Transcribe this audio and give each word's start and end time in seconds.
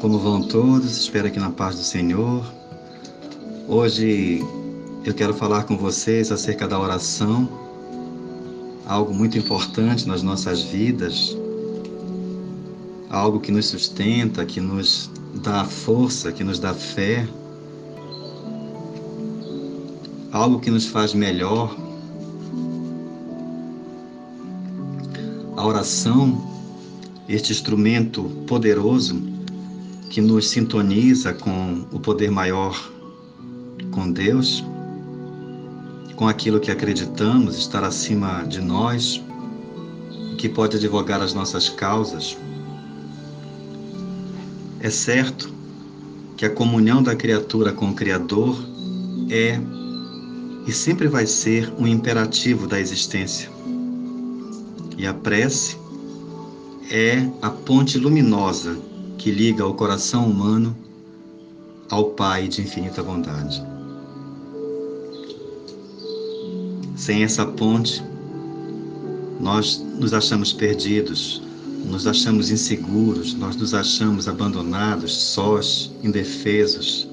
Como 0.00 0.18
vão 0.18 0.42
todos? 0.42 0.94
Espero 0.94 1.30
que 1.30 1.40
na 1.40 1.50
paz 1.50 1.76
do 1.76 1.82
Senhor. 1.82 2.44
Hoje 3.66 4.44
eu 5.04 5.14
quero 5.14 5.32
falar 5.32 5.64
com 5.64 5.76
vocês 5.76 6.30
acerca 6.30 6.68
da 6.68 6.78
oração, 6.78 7.48
algo 8.86 9.14
muito 9.14 9.38
importante 9.38 10.06
nas 10.06 10.22
nossas 10.22 10.60
vidas, 10.60 11.34
algo 13.08 13.40
que 13.40 13.50
nos 13.50 13.66
sustenta, 13.66 14.44
que 14.44 14.60
nos 14.60 15.10
dá 15.42 15.64
força, 15.64 16.30
que 16.30 16.44
nos 16.44 16.58
dá 16.58 16.74
fé, 16.74 17.26
algo 20.30 20.60
que 20.60 20.70
nos 20.70 20.84
faz 20.86 21.14
melhor. 21.14 21.74
A 25.56 25.66
oração, 25.66 26.46
este 27.26 27.50
instrumento 27.50 28.24
poderoso 28.46 29.35
que 30.10 30.20
nos 30.20 30.48
sintoniza 30.48 31.32
com 31.32 31.84
o 31.92 32.00
poder 32.00 32.30
maior, 32.30 32.90
com 33.90 34.10
Deus, 34.10 34.64
com 36.14 36.28
aquilo 36.28 36.60
que 36.60 36.70
acreditamos 36.70 37.58
estar 37.58 37.84
acima 37.84 38.42
de 38.44 38.60
nós, 38.60 39.22
que 40.38 40.48
pode 40.48 40.76
advogar 40.76 41.20
as 41.20 41.34
nossas 41.34 41.68
causas. 41.68 42.36
É 44.80 44.90
certo 44.90 45.52
que 46.36 46.44
a 46.44 46.50
comunhão 46.50 47.02
da 47.02 47.16
criatura 47.16 47.72
com 47.72 47.90
o 47.90 47.94
Criador 47.94 48.56
é 49.30 49.58
e 50.66 50.72
sempre 50.72 51.06
vai 51.06 51.26
ser 51.26 51.72
um 51.78 51.86
imperativo 51.86 52.66
da 52.66 52.80
existência. 52.80 53.48
E 54.98 55.06
a 55.06 55.14
prece 55.14 55.78
é 56.90 57.28
a 57.40 57.50
ponte 57.50 57.98
luminosa 57.98 58.76
que 59.18 59.30
liga 59.30 59.66
o 59.66 59.74
coração 59.74 60.26
humano 60.28 60.76
ao 61.90 62.10
Pai 62.10 62.48
de 62.48 62.62
infinita 62.62 63.02
bondade. 63.02 63.62
Sem 66.96 67.22
essa 67.22 67.46
ponte, 67.46 68.02
nós 69.40 69.84
nos 69.98 70.12
achamos 70.12 70.52
perdidos, 70.52 71.42
nos 71.84 72.06
achamos 72.06 72.50
inseguros, 72.50 73.34
nós 73.34 73.54
nos 73.56 73.74
achamos 73.74 74.26
abandonados, 74.26 75.14
sós, 75.14 75.92
indefesos. 76.02 77.08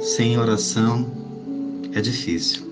Sem 0.00 0.38
oração 0.38 1.06
é 1.92 2.00
difícil. 2.00 2.70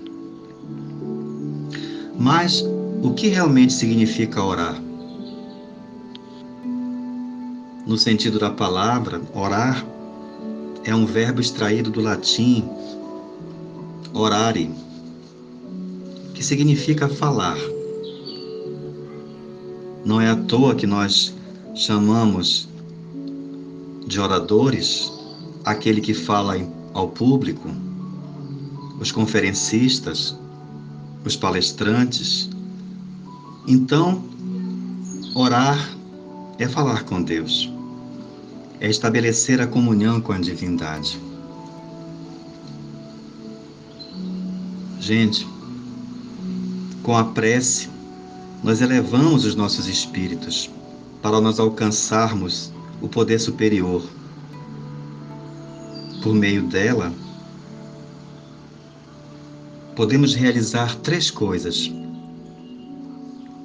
Mas 2.19 2.63
o 3.01 3.13
que 3.13 3.27
realmente 3.27 3.73
significa 3.73 4.43
orar? 4.43 4.88
No 7.89 7.97
sentido 7.97 8.37
da 8.37 8.51
palavra, 8.51 9.19
orar 9.33 9.83
é 10.83 10.93
um 10.93 11.07
verbo 11.07 11.41
extraído 11.41 11.89
do 11.89 11.99
latim 11.99 12.63
orare, 14.13 14.71
que 16.35 16.43
significa 16.43 17.09
falar. 17.09 17.57
Não 20.05 20.21
é 20.21 20.29
à 20.29 20.35
toa 20.35 20.75
que 20.75 20.85
nós 20.85 21.33
chamamos 21.73 22.69
de 24.05 24.19
oradores 24.19 25.11
aquele 25.65 25.99
que 25.99 26.13
fala 26.13 26.57
ao 26.93 27.07
público, 27.07 27.69
os 28.99 29.11
conferencistas, 29.11 30.37
os 31.25 31.35
palestrantes. 31.35 32.51
Então, 33.67 34.23
orar 35.33 35.89
é 36.59 36.67
falar 36.67 37.03
com 37.03 37.23
Deus, 37.23 37.71
é 38.79 38.89
estabelecer 38.89 39.59
a 39.61 39.67
comunhão 39.67 40.21
com 40.21 40.31
a 40.31 40.39
divindade. 40.39 41.19
Gente, 44.99 45.47
com 47.03 47.17
a 47.17 47.23
prece, 47.23 47.89
nós 48.63 48.81
elevamos 48.81 49.45
os 49.45 49.55
nossos 49.55 49.87
espíritos 49.87 50.69
para 51.21 51.41
nós 51.41 51.59
alcançarmos 51.59 52.71
o 53.01 53.07
poder 53.07 53.39
superior. 53.39 54.03
Por 56.21 56.35
meio 56.35 56.63
dela, 56.63 57.13
podemos 59.95 60.35
realizar 60.35 60.95
três 60.97 61.31
coisas. 61.31 61.91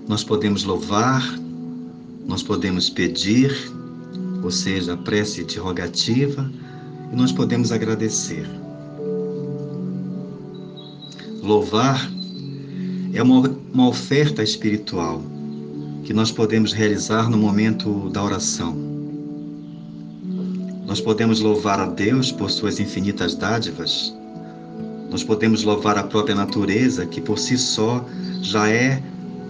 Nós 0.09 0.23
podemos 0.23 0.65
louvar, 0.65 1.23
nós 2.27 2.43
podemos 2.43 2.89
pedir, 2.89 3.53
ou 4.44 4.50
seja, 4.50 4.93
a 4.93 4.97
prece 4.97 5.41
interrogativa, 5.41 6.50
e 7.10 7.16
nós 7.16 7.32
podemos 7.32 7.72
agradecer. 7.72 8.47
Louvar 11.43 12.10
é 13.15 13.22
uma, 13.22 13.49
uma 13.72 13.88
oferta 13.88 14.43
espiritual 14.43 15.22
que 16.05 16.12
nós 16.12 16.31
podemos 16.31 16.75
realizar 16.75 17.31
no 17.31 17.38
momento 17.38 18.10
da 18.10 18.22
oração. 18.22 18.77
Nós 20.87 21.00
podemos 21.00 21.41
louvar 21.41 21.81
a 21.81 21.87
Deus 21.87 22.31
por 22.31 22.50
suas 22.50 22.78
infinitas 22.78 23.34
dádivas. 23.34 24.15
Nós 25.11 25.25
podemos 25.25 25.65
louvar 25.65 25.97
a 25.97 26.03
própria 26.03 26.34
natureza, 26.34 27.06
que 27.06 27.21
por 27.21 27.38
si 27.38 27.56
só 27.56 28.05
já 28.43 28.69
é 28.69 29.03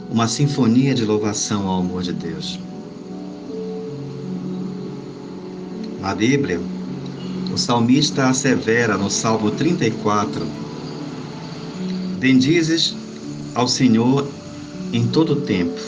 uma 0.08 0.28
sinfonia 0.28 0.94
de 0.94 1.04
louvação 1.04 1.66
ao 1.66 1.80
amor 1.80 2.02
de 2.02 2.12
Deus. 2.12 2.60
Na 6.04 6.14
Bíblia, 6.14 6.60
o 7.50 7.56
salmista 7.56 8.26
assevera 8.26 8.98
no 8.98 9.08
Salmo 9.08 9.50
34: 9.50 10.46
Bendizes 12.18 12.94
ao 13.54 13.66
Senhor 13.66 14.28
em 14.92 15.06
todo 15.08 15.34
tempo, 15.34 15.80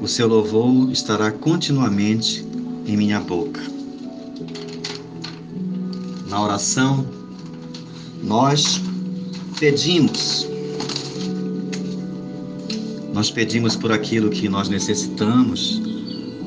o 0.00 0.08
seu 0.08 0.26
louvor 0.26 0.90
estará 0.90 1.30
continuamente 1.30 2.42
em 2.86 2.96
minha 2.96 3.20
boca. 3.20 3.60
Na 6.30 6.42
oração, 6.42 7.06
nós 8.22 8.80
pedimos 9.60 10.48
nós 13.12 13.30
pedimos 13.30 13.76
por 13.76 13.92
aquilo 13.92 14.30
que 14.30 14.48
nós 14.48 14.70
necessitamos, 14.70 15.82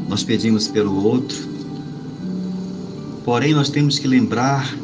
nós 0.07 0.23
pedimos 0.23 0.67
pelo 0.67 1.05
outro. 1.05 1.58
Porém, 3.29 3.53
nós 3.53 3.69
temos 3.69 3.99
que 3.99 4.07
lembrar 4.07 4.75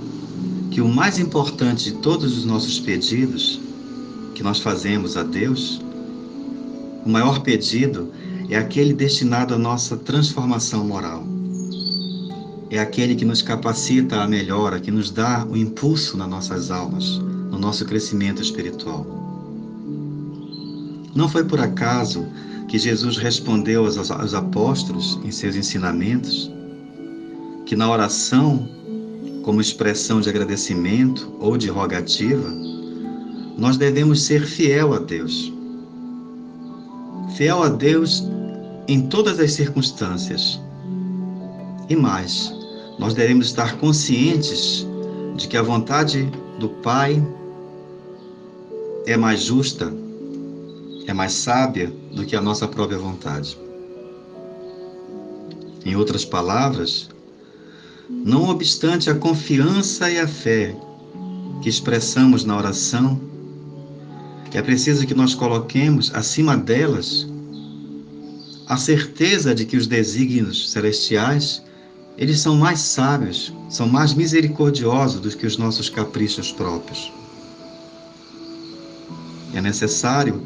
que 0.69 0.79
o 0.79 0.87
mais 0.87 1.17
importante 1.17 1.85
de 1.85 1.93
todos 1.93 2.37
os 2.37 2.45
nossos 2.45 2.79
pedidos 2.79 3.59
que 4.35 4.43
nós 4.43 4.59
fazemos 4.59 5.17
a 5.17 5.23
Deus, 5.23 5.81
o 7.03 7.09
maior 7.09 7.39
pedido 7.39 8.11
é 8.47 8.55
aquele 8.55 8.93
destinado 8.93 9.55
à 9.55 9.57
nossa 9.57 9.97
transformação 9.97 10.85
moral. 10.85 11.23
É 12.69 12.77
aquele 12.77 13.15
que 13.15 13.25
nos 13.25 13.41
capacita 13.41 14.21
à 14.21 14.27
melhora, 14.27 14.79
que 14.79 14.91
nos 14.91 15.09
dá 15.09 15.43
o 15.49 15.57
impulso 15.57 16.15
nas 16.15 16.29
nossas 16.29 16.69
almas, 16.69 17.17
no 17.49 17.57
nosso 17.57 17.83
crescimento 17.83 18.43
espiritual. 18.43 19.07
Não 21.15 21.27
foi 21.27 21.43
por 21.43 21.59
acaso 21.59 22.27
que 22.67 22.77
Jesus 22.77 23.17
respondeu 23.17 23.87
aos 23.87 24.35
apóstolos 24.35 25.19
em 25.23 25.31
seus 25.31 25.55
ensinamentos 25.55 26.53
que 27.65 27.75
na 27.75 27.89
oração, 27.89 28.67
como 29.43 29.61
expressão 29.61 30.21
de 30.21 30.29
agradecimento 30.29 31.35
ou 31.39 31.57
de 31.57 31.69
rogativa, 31.69 32.49
nós 33.57 33.77
devemos 33.77 34.23
ser 34.23 34.45
fiel 34.45 34.93
a 34.93 34.99
Deus. 34.99 35.51
Fiel 37.35 37.63
a 37.63 37.69
Deus 37.69 38.23
em 38.87 39.07
todas 39.07 39.39
as 39.39 39.51
circunstâncias. 39.51 40.59
E 41.89 41.95
mais, 41.95 42.53
nós 42.99 43.13
devemos 43.13 43.47
estar 43.47 43.77
conscientes 43.77 44.85
de 45.35 45.47
que 45.47 45.57
a 45.57 45.61
vontade 45.61 46.31
do 46.59 46.69
Pai 46.69 47.21
é 49.05 49.17
mais 49.17 49.41
justa 49.41 49.91
é 51.07 51.13
mais 51.13 51.33
sábia 51.33 51.93
do 52.11 52.25
que 52.25 52.35
a 52.35 52.41
nossa 52.41 52.67
própria 52.67 52.97
vontade. 52.97 53.57
Em 55.85 55.95
outras 55.95 56.25
palavras, 56.25 57.09
não 58.09 58.49
obstante 58.49 59.09
a 59.09 59.15
confiança 59.15 60.09
e 60.11 60.19
a 60.19 60.27
fé 60.27 60.75
que 61.61 61.69
expressamos 61.69 62.43
na 62.43 62.57
oração, 62.57 63.19
é 64.53 64.61
preciso 64.61 65.05
que 65.05 65.13
nós 65.13 65.35
coloquemos 65.35 66.11
acima 66.15 66.55
delas 66.55 67.27
a 68.67 68.77
certeza 68.77 69.53
de 69.53 69.65
que 69.65 69.75
os 69.75 69.85
desígnios 69.85 70.71
celestiais 70.71 71.61
eles 72.17 72.39
são 72.39 72.55
mais 72.55 72.79
sábios, 72.79 73.53
são 73.69 73.85
mais 73.89 74.13
misericordiosos 74.13 75.19
do 75.19 75.29
que 75.29 75.45
os 75.45 75.57
nossos 75.57 75.89
caprichos 75.89 76.53
próprios. 76.53 77.11
É 79.53 79.59
necessário 79.59 80.41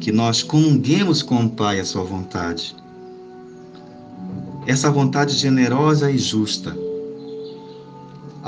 que 0.00 0.12
nós 0.12 0.44
comunguemos 0.44 1.20
com 1.20 1.44
o 1.44 1.50
Pai 1.50 1.80
a 1.80 1.84
sua 1.84 2.04
vontade. 2.04 2.76
essa 4.68 4.90
vontade 4.90 5.34
generosa 5.34 6.10
e 6.10 6.18
justa, 6.18 6.76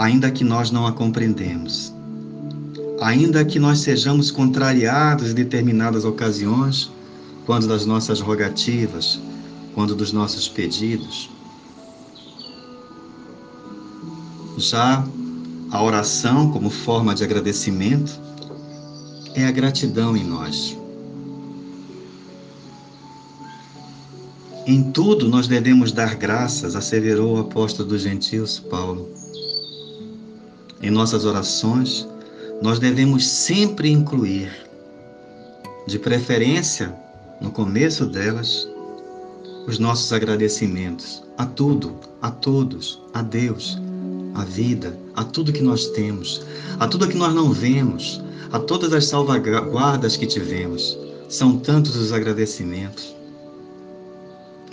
ainda 0.00 0.31
que 0.31 0.43
nós 0.43 0.70
não 0.70 0.87
a 0.87 0.93
compreendemos, 0.93 1.93
ainda 3.02 3.44
que 3.44 3.58
nós 3.58 3.81
sejamos 3.81 4.31
contrariados 4.31 5.32
em 5.32 5.35
determinadas 5.35 6.06
ocasiões, 6.06 6.91
quando 7.44 7.69
das 7.69 7.85
nossas 7.85 8.19
rogativas, 8.19 9.20
quando 9.75 9.94
dos 9.94 10.11
nossos 10.11 10.49
pedidos. 10.49 11.29
Já 14.56 15.05
a 15.70 15.82
oração, 15.82 16.50
como 16.50 16.70
forma 16.70 17.14
de 17.14 17.23
agradecimento, 17.23 18.19
é 19.35 19.44
a 19.44 19.50
gratidão 19.50 20.17
em 20.17 20.25
nós. 20.25 20.79
Em 24.67 24.82
tudo 24.93 25.29
nós 25.29 25.47
devemos 25.47 25.93
dar 25.93 26.14
graças, 26.14 26.75
asseverou 26.75 27.37
o 27.37 27.41
apóstolo 27.41 27.91
dos 27.91 28.00
gentios, 28.00 28.58
Paulo. 28.58 29.29
Em 30.82 30.90
nossas 30.90 31.26
orações, 31.26 32.08
nós 32.62 32.78
devemos 32.78 33.26
sempre 33.26 33.90
incluir, 33.90 34.50
de 35.86 35.98
preferência, 35.98 36.94
no 37.40 37.50
começo 37.50 38.06
delas, 38.06 38.68
os 39.66 39.78
nossos 39.78 40.12
agradecimentos 40.12 41.22
a 41.36 41.44
tudo, 41.44 41.94
a 42.22 42.30
todos, 42.30 43.00
a 43.12 43.22
Deus, 43.22 43.78
a 44.34 44.44
vida, 44.44 44.98
a 45.14 45.24
tudo 45.24 45.52
que 45.52 45.62
nós 45.62 45.86
temos, 45.88 46.42
a 46.78 46.86
tudo 46.86 47.08
que 47.08 47.16
nós 47.16 47.34
não 47.34 47.52
vemos, 47.52 48.22
a 48.52 48.58
todas 48.58 48.92
as 48.92 49.06
salvaguardas 49.06 50.16
que 50.16 50.26
tivemos. 50.26 50.98
São 51.28 51.58
tantos 51.58 51.94
os 51.96 52.12
agradecimentos. 52.12 53.14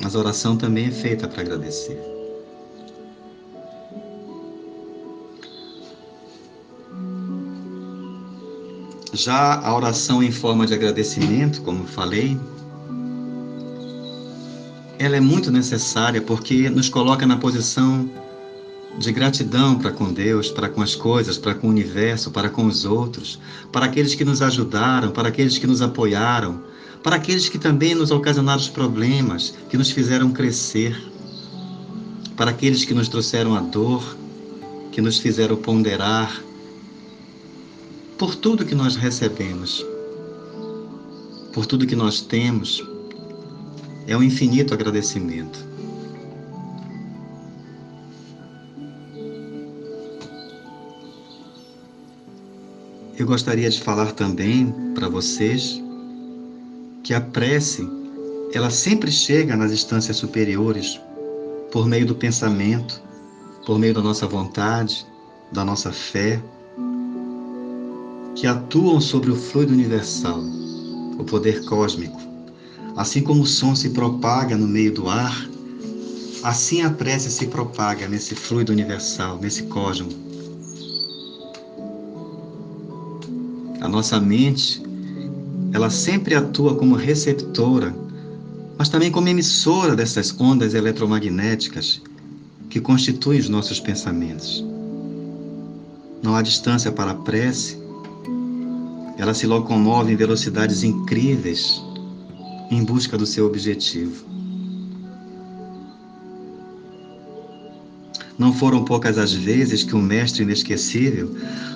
Mas 0.02 0.16
a 0.16 0.20
oração 0.20 0.56
também 0.56 0.88
é 0.88 0.92
feita 0.92 1.28
para 1.28 1.42
agradecer. 1.42 2.17
Já 9.18 9.60
a 9.62 9.76
oração 9.76 10.22
em 10.22 10.32
forma 10.32 10.68
de 10.68 10.76
agradecimento, 10.76 11.64
como 11.64 11.86
falei, 11.86 12.40
ela 15.00 15.16
é 15.16 15.20
muito 15.20 15.52
necessária 15.52 16.22
porque 16.22 16.70
nos 16.70 16.88
coloca 16.88 17.26
na 17.26 17.36
posição 17.36 18.08
de 19.00 19.12
gratidão 19.12 19.80
para 19.80 19.92
com 19.92 20.14
Deus, 20.14 20.52
para 20.52 20.70
com 20.70 20.84
as 20.84 20.94
coisas, 20.94 21.36
para 21.36 21.56
com 21.56 21.66
o 21.66 21.72
universo, 21.72 22.30
para 22.30 22.48
com 22.48 22.68
os 22.68 22.86
outros, 22.86 23.40
para 23.72 23.88
aqueles 23.88 24.14
que 24.14 24.24
nos 24.24 24.44
ajudaram, 24.44 25.10
para 25.10 25.30
aqueles 25.30 25.58
que 25.58 25.66
nos 25.66 25.82
apoiaram, 25.82 26.62
para 27.02 27.16
aqueles 27.16 27.50
que 27.50 27.58
também 27.58 27.96
nos 27.96 28.12
ocasionaram 28.12 28.62
os 28.62 28.70
problemas, 28.70 29.56
que 29.68 29.78
nos 29.78 29.90
fizeram 29.90 30.30
crescer, 30.30 30.96
para 32.36 32.52
aqueles 32.52 32.86
que 32.86 32.94
nos 32.94 33.10
trouxeram 33.10 33.56
a 33.56 33.62
dor, 33.62 34.16
que 34.92 35.02
nos 35.02 35.18
fizeram 35.18 35.56
ponderar, 35.56 36.40
por 38.18 38.36
tudo 38.36 38.66
que 38.66 38.74
nós 38.74 38.96
recebemos, 38.96 39.86
por 41.54 41.66
tudo 41.66 41.86
que 41.86 41.96
nós 41.96 42.22
temos, 42.22 42.84
é 44.08 44.18
um 44.18 44.24
infinito 44.24 44.74
agradecimento. 44.74 45.66
Eu 53.18 53.26
gostaria 53.26 53.70
de 53.70 53.82
falar 53.82 54.12
também 54.14 54.74
para 54.96 55.10
vocês 55.10 55.82
que 57.04 57.14
a 57.14 57.22
prece, 57.22 57.88
ela 58.54 58.70
sempre 58.70 59.12
chega 59.12 59.56
nas 59.56 59.72
instâncias 59.72 60.18
superiores 60.18 61.00
por 61.72 61.88
meio 61.88 62.06
do 62.06 62.16
pensamento, 62.16 63.02
por 63.66 63.78
meio 63.78 63.94
da 63.94 64.02
nossa 64.02 64.26
vontade, 64.28 65.06
da 65.52 65.64
nossa 65.64 65.92
fé, 65.92 66.42
que 68.40 68.46
atuam 68.46 69.02
sobre 69.02 69.32
o 69.32 69.36
fluido 69.36 69.74
universal, 69.74 70.40
o 71.18 71.24
poder 71.24 71.66
cósmico. 71.66 72.22
Assim 72.96 73.22
como 73.22 73.42
o 73.42 73.48
som 73.48 73.76
se 73.76 73.90
propaga 73.90 74.56
no 74.56 74.68
meio 74.68 74.94
do 74.94 75.10
ar, 75.10 75.50
assim 76.44 76.84
a 76.84 76.90
prece 76.92 77.32
se 77.32 77.48
propaga 77.48 78.08
nesse 78.08 78.36
fluido 78.36 78.72
universal, 78.72 79.40
nesse 79.42 79.64
cosmos. 79.64 80.16
A 83.82 83.88
nossa 83.88 84.20
mente, 84.20 84.84
ela 85.74 85.90
sempre 85.90 86.36
atua 86.36 86.76
como 86.76 86.96
receptora, 86.96 87.96
mas 88.78 88.88
também 88.88 89.12
como 89.12 89.28
emissora 89.28 89.96
dessas 89.96 90.40
ondas 90.40 90.76
eletromagnéticas 90.76 92.02
que 92.70 92.80
constituem 92.80 93.40
os 93.40 93.50
nossos 93.50 93.80
pensamentos. 93.80 94.64
Não 96.22 96.36
há 96.36 96.44
distância 96.44 96.92
para 96.92 97.12
a 97.12 97.16
prece, 97.16 97.87
ela 99.18 99.34
se 99.34 99.48
locomove 99.48 100.14
em 100.14 100.16
velocidades 100.16 100.84
incríveis 100.84 101.82
em 102.70 102.84
busca 102.84 103.18
do 103.18 103.26
seu 103.26 103.46
objetivo. 103.46 104.26
Não 108.38 108.54
foram 108.54 108.86
poucas 108.86 109.18
as 109.18 109.34
vezes 109.34 109.84
que 109.84 109.96
o 109.96 110.02
Mestre 110.02 110.44
Inesquecível 110.44 111.36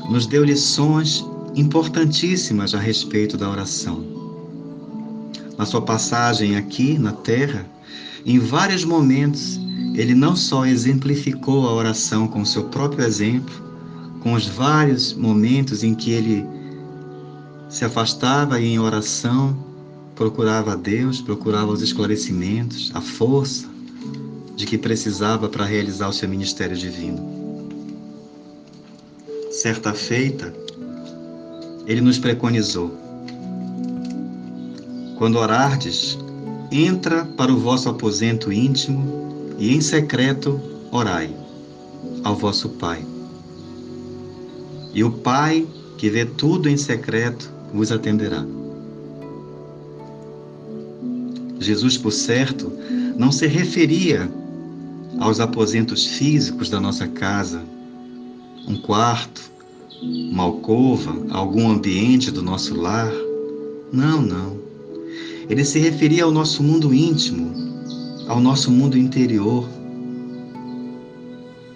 nos 0.10 0.28
deu 0.28 0.44
lições 0.44 1.26
importantíssimas 1.56 2.76
a 2.76 2.80
respeito 2.80 3.36
da 3.36 3.50
oração. 3.50 4.06
Na 5.58 5.66
sua 5.66 5.82
passagem 5.82 6.56
aqui 6.56 7.00
na 7.00 7.12
Terra, 7.12 7.66
em 8.26 8.38
vários 8.38 8.86
momentos, 8.86 9.60
ele 9.96 10.14
não 10.14 10.36
só 10.36 10.66
exemplificou 10.66 11.68
a 11.68 11.74
oração 11.74 12.28
com 12.28 12.42
o 12.42 12.46
seu 12.46 12.66
próprio 12.66 13.06
exemplo, 13.06 13.54
com 14.20 14.34
os 14.34 14.48
vários 14.48 15.14
momentos 15.14 15.84
em 15.84 15.96
que 15.96 16.12
ele 16.12 16.46
se 17.72 17.86
afastava 17.86 18.60
e 18.60 18.68
em 18.68 18.80
oração 18.80 19.58
procurava 20.14 20.74
a 20.74 20.76
Deus, 20.76 21.22
procurava 21.22 21.72
os 21.72 21.82
esclarecimentos, 21.82 22.92
a 22.94 23.00
força 23.00 23.68
de 24.58 24.66
que 24.66 24.78
precisava 24.78 25.48
para 25.48 25.66
realizar 25.66 26.10
o 26.10 26.14
seu 26.14 26.28
ministério 26.28 26.76
divino. 26.76 27.72
Certa 29.52 29.94
feita, 29.94 30.54
ele 31.88 32.02
nos 32.02 32.20
preconizou. 32.20 32.92
Quando 35.18 35.40
orardes, 35.40 36.18
entra 36.72 37.24
para 37.26 37.54
o 37.54 37.58
vosso 37.58 37.88
aposento 37.88 38.52
íntimo 38.52 39.56
e 39.58 39.74
em 39.74 39.80
secreto 39.80 40.60
orai 40.92 41.34
ao 42.24 42.36
vosso 42.36 42.68
Pai. 42.70 43.06
E 44.94 45.04
o 45.06 45.12
Pai, 45.12 45.66
que 45.98 46.10
vê 46.10 46.26
tudo 46.26 46.68
em 46.68 46.76
secreto, 46.76 47.61
vos 47.74 47.92
atenderá. 47.92 48.46
Jesus, 51.60 51.98
por 51.98 52.12
certo, 52.12 52.72
não 53.18 53.32
se 53.32 53.46
referia 53.46 54.30
aos 55.20 55.40
aposentos 55.40 56.06
físicos 56.06 56.70
da 56.70 56.80
nossa 56.80 57.08
casa, 57.08 57.62
um 58.68 58.76
quarto, 58.76 59.52
uma 60.02 60.44
alcova, 60.44 61.16
algum 61.30 61.70
ambiente 61.70 62.32
do 62.32 62.42
nosso 62.42 62.76
lar. 62.76 63.12
Não, 63.92 64.22
não. 64.22 64.58
Ele 65.50 65.64
se 65.64 65.80
referia 65.80 66.24
ao 66.24 66.32
nosso 66.32 66.64
mundo 66.64 66.94
íntimo, 66.94 67.52
ao 68.28 68.40
nosso 68.40 68.72
mundo 68.72 68.98
interior. 68.98 69.70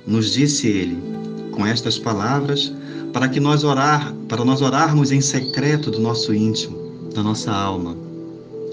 Nos 0.08 0.32
disse 0.32 0.68
ele, 0.68 0.98
com 1.52 1.66
estas 1.66 2.00
palavras, 2.00 2.74
para 3.16 3.30
que 3.30 3.40
nós 3.40 3.64
orar, 3.64 4.14
para 4.28 4.44
nós 4.44 4.62
orarmos 4.62 5.10
em 5.10 5.22
secreto 5.22 5.90
do 5.90 6.02
nosso 6.02 6.34
íntimo, 6.34 7.08
da 7.14 7.24
nossa 7.24 7.50
alma. 7.50 7.96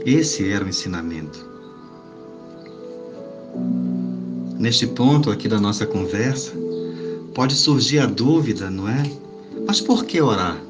Esse 0.05 0.51
era 0.51 0.65
o 0.65 0.69
ensinamento. 0.69 1.49
Neste 4.59 4.85
ponto 4.89 5.31
aqui 5.31 5.47
da 5.47 5.61
nossa 5.61 5.87
conversa, 5.87 6.55
pode 7.33 7.55
surgir 7.55 8.01
a 8.01 8.07
dúvida, 8.07 8.69
não 8.69 8.89
é? 8.89 9.09
Mas 9.65 9.81
por 9.81 10.05
que 10.05 10.21
orar? 10.21 10.61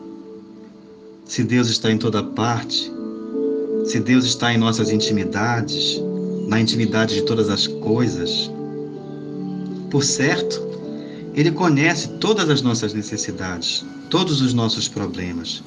Se 1.25 1.43
Deus 1.43 1.69
está 1.69 1.91
em 1.91 1.97
toda 1.97 2.23
parte, 2.23 2.93
se 3.87 3.99
Deus 4.01 4.27
está 4.27 4.53
em 4.53 4.59
nossas 4.59 4.91
intimidades, 4.91 5.99
na 6.47 6.61
intimidade 6.61 7.15
de 7.15 7.23
todas 7.23 7.49
as 7.49 7.67
coisas, 7.67 8.51
por 9.91 10.05
certo, 10.05 10.61
Ele 11.35 11.51
conhece 11.51 12.09
todas 12.21 12.51
as 12.51 12.61
nossas 12.61 12.93
necessidades, 12.93 13.85
todos 14.11 14.41
os 14.43 14.53
nossos 14.53 14.87
problemas. 14.89 15.63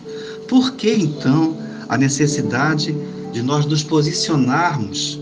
Por 0.48 0.74
que 0.74 0.91
então 0.91 1.57
a 1.89 1.98
necessidade 1.98 2.95
de 3.31 3.41
nós 3.41 3.65
nos 3.65 3.84
posicionarmos 3.84 5.19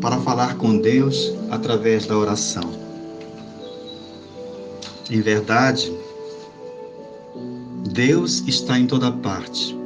para 0.00 0.18
falar 0.18 0.56
com 0.56 0.78
Deus 0.78 1.32
através 1.50 2.06
da 2.06 2.16
oração? 2.18 2.86
Em 5.08 5.20
verdade, 5.20 5.92
Deus 7.92 8.42
está 8.46 8.78
em 8.78 8.86
toda 8.86 9.12
parte. 9.12 9.76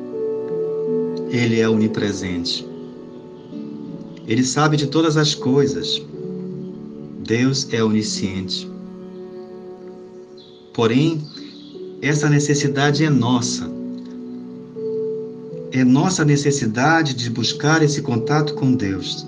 Ele 1.28 1.60
é 1.60 1.68
onipresente. 1.68 2.66
Ele 4.26 4.44
sabe 4.44 4.76
de 4.76 4.86
todas 4.86 5.16
as 5.16 5.34
coisas. 5.34 6.00
Deus 7.18 7.68
é 7.70 7.84
onisciente. 7.84 8.69
Porém, 10.72 11.20
essa 12.00 12.30
necessidade 12.30 13.04
é 13.04 13.10
nossa. 13.10 13.70
É 15.72 15.84
nossa 15.84 16.24
necessidade 16.24 17.14
de 17.14 17.28
buscar 17.30 17.82
esse 17.82 18.02
contato 18.02 18.54
com 18.54 18.72
Deus, 18.72 19.26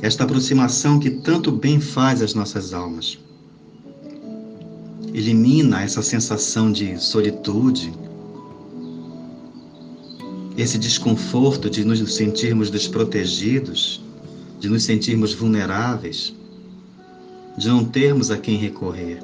esta 0.00 0.24
aproximação 0.24 0.98
que 1.00 1.10
tanto 1.10 1.50
bem 1.50 1.80
faz 1.80 2.22
às 2.22 2.34
nossas 2.34 2.72
almas. 2.72 3.18
Elimina 5.14 5.82
essa 5.82 6.00
sensação 6.00 6.70
de 6.70 6.96
solitude, 6.98 7.92
esse 10.56 10.78
desconforto 10.78 11.68
de 11.68 11.84
nos 11.84 12.14
sentirmos 12.14 12.70
desprotegidos, 12.70 14.02
de 14.60 14.68
nos 14.68 14.84
sentirmos 14.84 15.32
vulneráveis, 15.32 16.34
de 17.56 17.68
não 17.68 17.84
termos 17.84 18.30
a 18.30 18.36
quem 18.36 18.56
recorrer. 18.56 19.18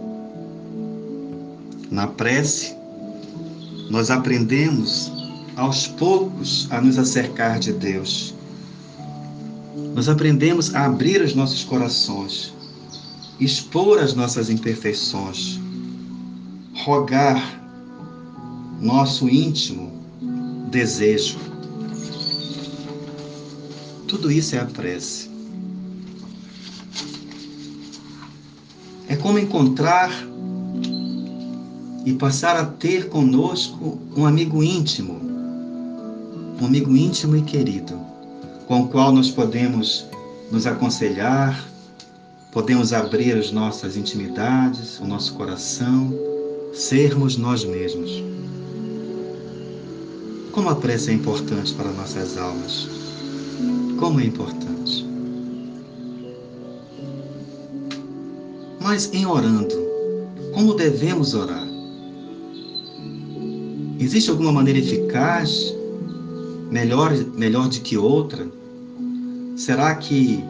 Na 1.91 2.07
prece, 2.07 2.77
nós 3.89 4.11
aprendemos 4.11 5.11
aos 5.57 5.87
poucos 5.87 6.69
a 6.71 6.81
nos 6.81 6.99
acercar 6.99 7.59
de 7.59 7.73
Deus. 7.73 8.35
Nós 9.95 10.09
aprendemos 10.09 10.75
a 10.75 10.85
abrir 10.85 11.23
os 11.23 11.35
nossos 11.35 11.65
corações, 11.65 12.53
expor 13.41 13.99
as 13.99 14.15
nossas 14.15 14.51
imperfeições, 14.51 15.59
rogar 16.85 17.59
nosso 18.81 19.29
íntimo 19.29 19.91
desejo. 20.71 21.39
Tudo 24.07 24.31
isso 24.31 24.55
é 24.55 24.61
a 24.61 24.67
prece. 24.67 25.29
É 29.09 29.17
como 29.17 29.39
encontrar 29.39 30.11
e 32.09 32.15
passar 32.15 32.57
a 32.57 32.65
ter 32.65 33.11
conosco 33.11 33.99
um 34.17 34.25
amigo 34.25 34.63
íntimo, 34.63 35.21
um 36.59 36.65
amigo 36.65 36.97
íntimo 36.97 37.37
e 37.37 37.43
querido, 37.43 38.01
com 38.67 38.81
o 38.81 38.89
qual 38.89 39.13
nós 39.13 39.31
podemos 39.31 40.07
nos 40.51 40.67
aconselhar, 40.67 41.63
podemos 42.51 42.95
abrir 42.95 43.37
as 43.37 43.53
nossas 43.53 43.95
intimidades, 43.95 44.99
o 45.01 45.07
nosso 45.07 45.35
coração, 45.35 46.11
sermos 46.73 47.37
nós 47.37 47.63
mesmos. 47.63 48.11
Como 50.53 50.71
a 50.71 50.77
prece 50.77 51.11
é 51.11 51.13
importante 51.13 51.75
para 51.75 51.93
nossas 51.93 52.39
almas. 52.39 52.89
Como 53.99 54.19
é 54.19 54.25
importante. 54.25 55.07
Mas 58.81 59.13
em 59.13 59.27
orando, 59.27 59.77
como 60.55 60.73
devemos 60.73 61.35
orar? 61.35 61.68
Existe 64.01 64.31
alguma 64.31 64.53
maneira 64.53 64.79
eficaz, 64.79 65.75
melhor, 66.71 67.13
melhor 67.35 67.69
do 67.69 67.81
que 67.81 67.99
outra? 67.99 68.49
Será 69.57 69.93
que 69.97 70.45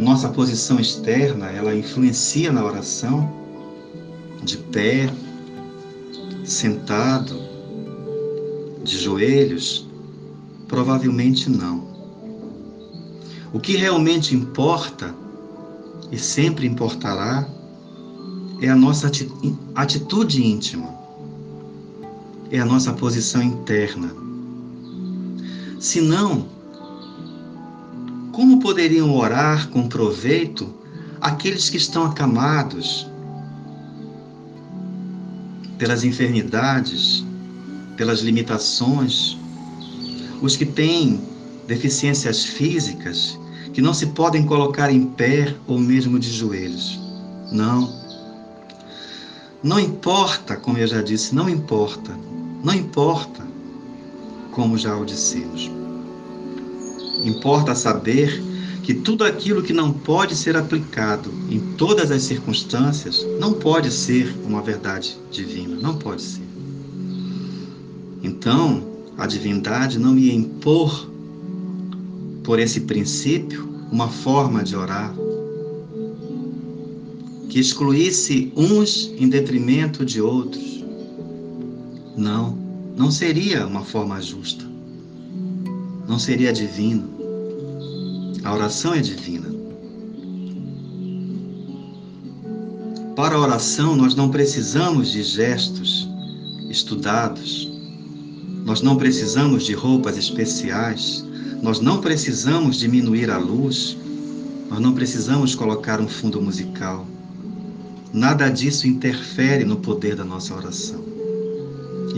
nossa 0.00 0.28
posição 0.28 0.80
externa 0.80 1.46
ela 1.46 1.72
influencia 1.72 2.50
na 2.50 2.64
oração? 2.64 3.32
De 4.42 4.58
pé, 4.58 5.08
sentado, 6.44 7.36
de 8.82 8.98
joelhos? 8.98 9.86
Provavelmente 10.66 11.48
não. 11.48 11.86
O 13.52 13.60
que 13.60 13.76
realmente 13.76 14.34
importa 14.34 15.14
e 16.10 16.18
sempre 16.18 16.66
importará 16.66 17.48
é 18.60 18.68
a 18.68 18.74
nossa 18.74 19.08
atitude 19.76 20.44
íntima 20.44 20.98
é 22.50 22.58
a 22.58 22.64
nossa 22.64 22.92
posição 22.92 23.42
interna. 23.42 24.10
Se 25.78 26.00
não, 26.00 26.46
como 28.32 28.60
poderiam 28.60 29.14
orar 29.14 29.68
com 29.68 29.88
proveito 29.88 30.72
aqueles 31.20 31.68
que 31.68 31.76
estão 31.76 32.04
acamados 32.04 33.06
pelas 35.78 36.04
enfermidades, 36.04 37.24
pelas 37.96 38.20
limitações, 38.20 39.36
os 40.40 40.56
que 40.56 40.64
têm 40.64 41.20
deficiências 41.66 42.44
físicas, 42.44 43.38
que 43.72 43.82
não 43.82 43.92
se 43.92 44.06
podem 44.06 44.46
colocar 44.46 44.90
em 44.90 45.04
pé 45.04 45.54
ou 45.66 45.78
mesmo 45.78 46.18
de 46.18 46.30
joelhos? 46.30 46.98
Não. 47.52 47.97
Não 49.62 49.78
importa, 49.80 50.56
como 50.56 50.78
eu 50.78 50.86
já 50.86 51.02
disse, 51.02 51.34
não 51.34 51.48
importa 51.48 52.16
não 52.62 52.74
importa 52.74 53.46
como 54.52 54.76
já 54.76 54.96
o 54.96 55.04
dissemos. 55.04 55.70
Importa 57.24 57.74
saber 57.74 58.42
que 58.82 58.94
tudo 58.94 59.24
aquilo 59.24 59.62
que 59.62 59.72
não 59.72 59.92
pode 59.92 60.34
ser 60.34 60.56
aplicado 60.56 61.32
em 61.48 61.60
todas 61.76 62.10
as 62.10 62.22
circunstâncias 62.22 63.24
não 63.38 63.52
pode 63.52 63.90
ser 63.92 64.34
uma 64.44 64.62
verdade 64.62 65.16
divina, 65.30 65.76
não 65.76 65.96
pode 65.96 66.22
ser. 66.22 66.42
Então, 68.22 68.82
a 69.16 69.26
divindade 69.26 69.98
não 69.98 70.18
ia 70.18 70.34
impor, 70.34 71.08
por 72.42 72.58
esse 72.58 72.80
princípio, 72.80 73.68
uma 73.92 74.08
forma 74.08 74.64
de 74.64 74.74
orar 74.74 75.14
que 77.48 77.58
excluísse 77.58 78.52
uns 78.56 79.12
em 79.18 79.28
detrimento 79.28 80.04
de 80.04 80.20
outros 80.20 80.84
não, 82.16 82.58
não 82.96 83.10
seria 83.10 83.66
uma 83.66 83.84
forma 83.84 84.20
justa. 84.20 84.64
Não 86.06 86.18
seria 86.18 86.52
divino. 86.52 87.08
A 88.44 88.52
oração 88.52 88.94
é 88.94 89.00
divina. 89.00 89.48
Para 93.14 93.36
a 93.36 93.40
oração, 93.40 93.96
nós 93.96 94.14
não 94.14 94.30
precisamos 94.30 95.12
de 95.12 95.22
gestos 95.22 96.08
estudados, 96.70 97.70
nós 98.64 98.80
não 98.80 98.96
precisamos 98.96 99.64
de 99.64 99.74
roupas 99.74 100.16
especiais, 100.16 101.24
nós 101.62 101.80
não 101.80 102.00
precisamos 102.00 102.78
diminuir 102.78 103.30
a 103.30 103.38
luz, 103.38 103.96
nós 104.70 104.80
não 104.80 104.92
precisamos 104.92 105.54
colocar 105.54 106.00
um 106.00 106.08
fundo 106.08 106.40
musical. 106.40 107.06
Nada 108.12 108.48
disso 108.48 108.86
interfere 108.86 109.64
no 109.64 109.76
poder 109.76 110.16
da 110.16 110.24
nossa 110.24 110.54
oração 110.54 111.08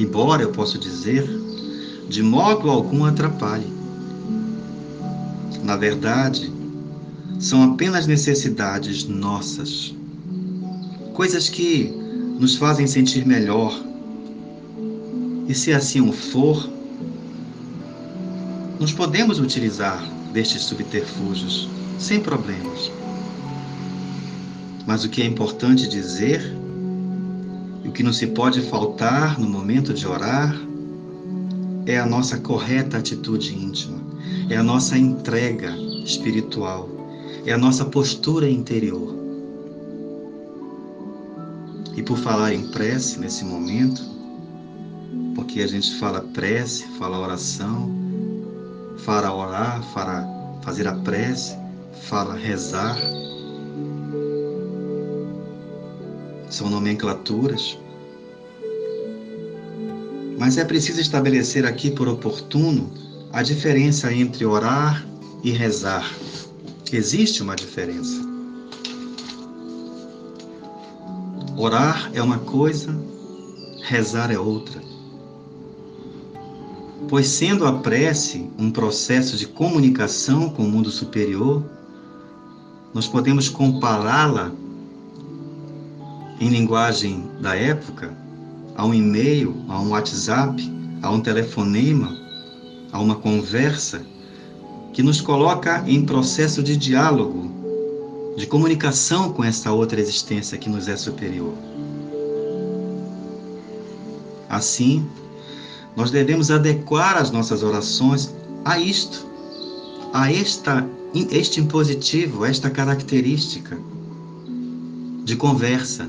embora 0.01 0.43
eu 0.43 0.51
possa 0.51 0.79
dizer, 0.79 1.29
de 2.09 2.23
modo 2.23 2.71
algum 2.71 3.05
atrapalhe. 3.05 3.67
Na 5.63 5.77
verdade, 5.77 6.51
são 7.39 7.63
apenas 7.63 8.07
necessidades 8.07 9.07
nossas, 9.07 9.95
coisas 11.13 11.49
que 11.49 11.93
nos 12.39 12.57
fazem 12.57 12.87
sentir 12.87 13.27
melhor. 13.27 13.79
E 15.47 15.55
se 15.55 15.73
assim 15.73 16.01
o 16.01 16.13
for, 16.13 16.69
nós 18.79 18.93
podemos 18.93 19.39
utilizar 19.39 20.03
destes 20.33 20.63
subterfúgios 20.63 21.69
sem 21.99 22.21
problemas. 22.21 22.91
Mas 24.91 25.05
o 25.05 25.09
que 25.09 25.23
é 25.23 25.25
importante 25.25 25.89
dizer 25.89 26.43
o 27.87 27.93
que 27.93 28.03
não 28.03 28.13
se 28.13 28.27
pode 28.27 28.61
faltar 28.63 29.39
no 29.39 29.49
momento 29.49 29.95
de 29.95 30.05
orar 30.05 30.53
é 31.87 31.97
a 31.97 32.05
nossa 32.05 32.39
correta 32.39 32.99
atitude 32.99 33.55
íntima, 33.55 33.99
é 34.49 34.57
a 34.57 34.65
nossa 34.65 34.99
entrega 34.99 35.71
espiritual, 36.05 36.89
é 37.47 37.53
a 37.53 37.57
nossa 37.57 37.85
postura 37.85 38.51
interior. 38.51 39.15
E 41.97 42.03
por 42.03 42.19
falar 42.19 42.53
em 42.53 42.67
prece 42.73 43.21
nesse 43.21 43.45
momento, 43.45 44.03
porque 45.37 45.61
a 45.61 45.69
gente 45.69 45.95
fala 46.01 46.21
prece, 46.35 46.85
fala 46.99 47.21
oração, 47.21 47.89
fala 49.05 49.33
orar, 49.33 49.85
fala 49.95 50.27
fazer 50.63 50.89
a 50.89 50.95
prece, 50.95 51.57
fala 52.09 52.35
rezar, 52.35 52.99
são 56.51 56.69
nomenclaturas. 56.69 57.79
Mas 60.39 60.59
é 60.59 60.65
preciso 60.65 61.01
estabelecer 61.01 61.65
aqui 61.65 61.91
por 61.91 62.09
oportuno 62.09 62.91
a 63.33 63.43
diferença 63.43 64.13
entre 64.13 64.45
orar 64.45 65.07
e 65.45 65.51
rezar. 65.51 66.11
Existe 66.93 67.43
uma 67.43 67.55
diferença. 67.55 68.29
Orar 71.57 72.11
é 72.15 72.23
uma 72.23 72.39
coisa, 72.39 72.99
rezar 73.83 74.33
é 74.33 74.39
outra. 74.39 74.81
Pois, 77.09 77.29
sendo 77.29 77.67
a 77.67 77.73
prece 77.73 78.51
um 78.59 78.71
processo 78.71 79.37
de 79.37 79.47
comunicação 79.47 80.49
com 80.51 80.65
o 80.65 80.69
mundo 80.69 80.91
superior, 80.91 81.63
nós 82.95 83.07
podemos 83.07 83.49
compará-la 83.49 84.53
em 86.41 86.49
linguagem 86.49 87.29
da 87.41 87.55
época 87.55 88.13
a 88.75 88.87
um 88.87 88.95
e-mail, 88.95 89.55
a 89.69 89.79
um 89.79 89.91
WhatsApp, 89.91 90.63
a 91.03 91.11
um 91.11 91.21
telefonema, 91.21 92.17
a 92.91 92.99
uma 92.99 93.17
conversa 93.17 94.03
que 94.95 95.03
nos 95.03 95.21
coloca 95.21 95.85
em 95.87 96.05
processo 96.05 96.63
de 96.63 96.77
diálogo, 96.77 97.51
de 98.37 98.47
comunicação 98.47 99.33
com 99.33 99.45
essa 99.45 99.71
outra 99.71 100.01
existência 100.01 100.57
que 100.57 100.71
nos 100.71 100.89
é 100.89 100.97
superior. 100.97 101.53
Assim, 104.49 105.07
nós 105.95 106.11
devemos 106.11 106.51
adequar 106.51 107.19
as 107.19 107.31
nossas 107.31 107.63
orações 107.63 108.35
a 108.65 108.79
isto, 108.79 109.27
a 110.13 110.33
esta, 110.33 110.89
este 111.31 111.61
impositivo, 111.61 112.45
a 112.45 112.49
esta 112.49 112.71
característica 112.71 113.79
de 115.25 115.37
conversa, 115.37 116.09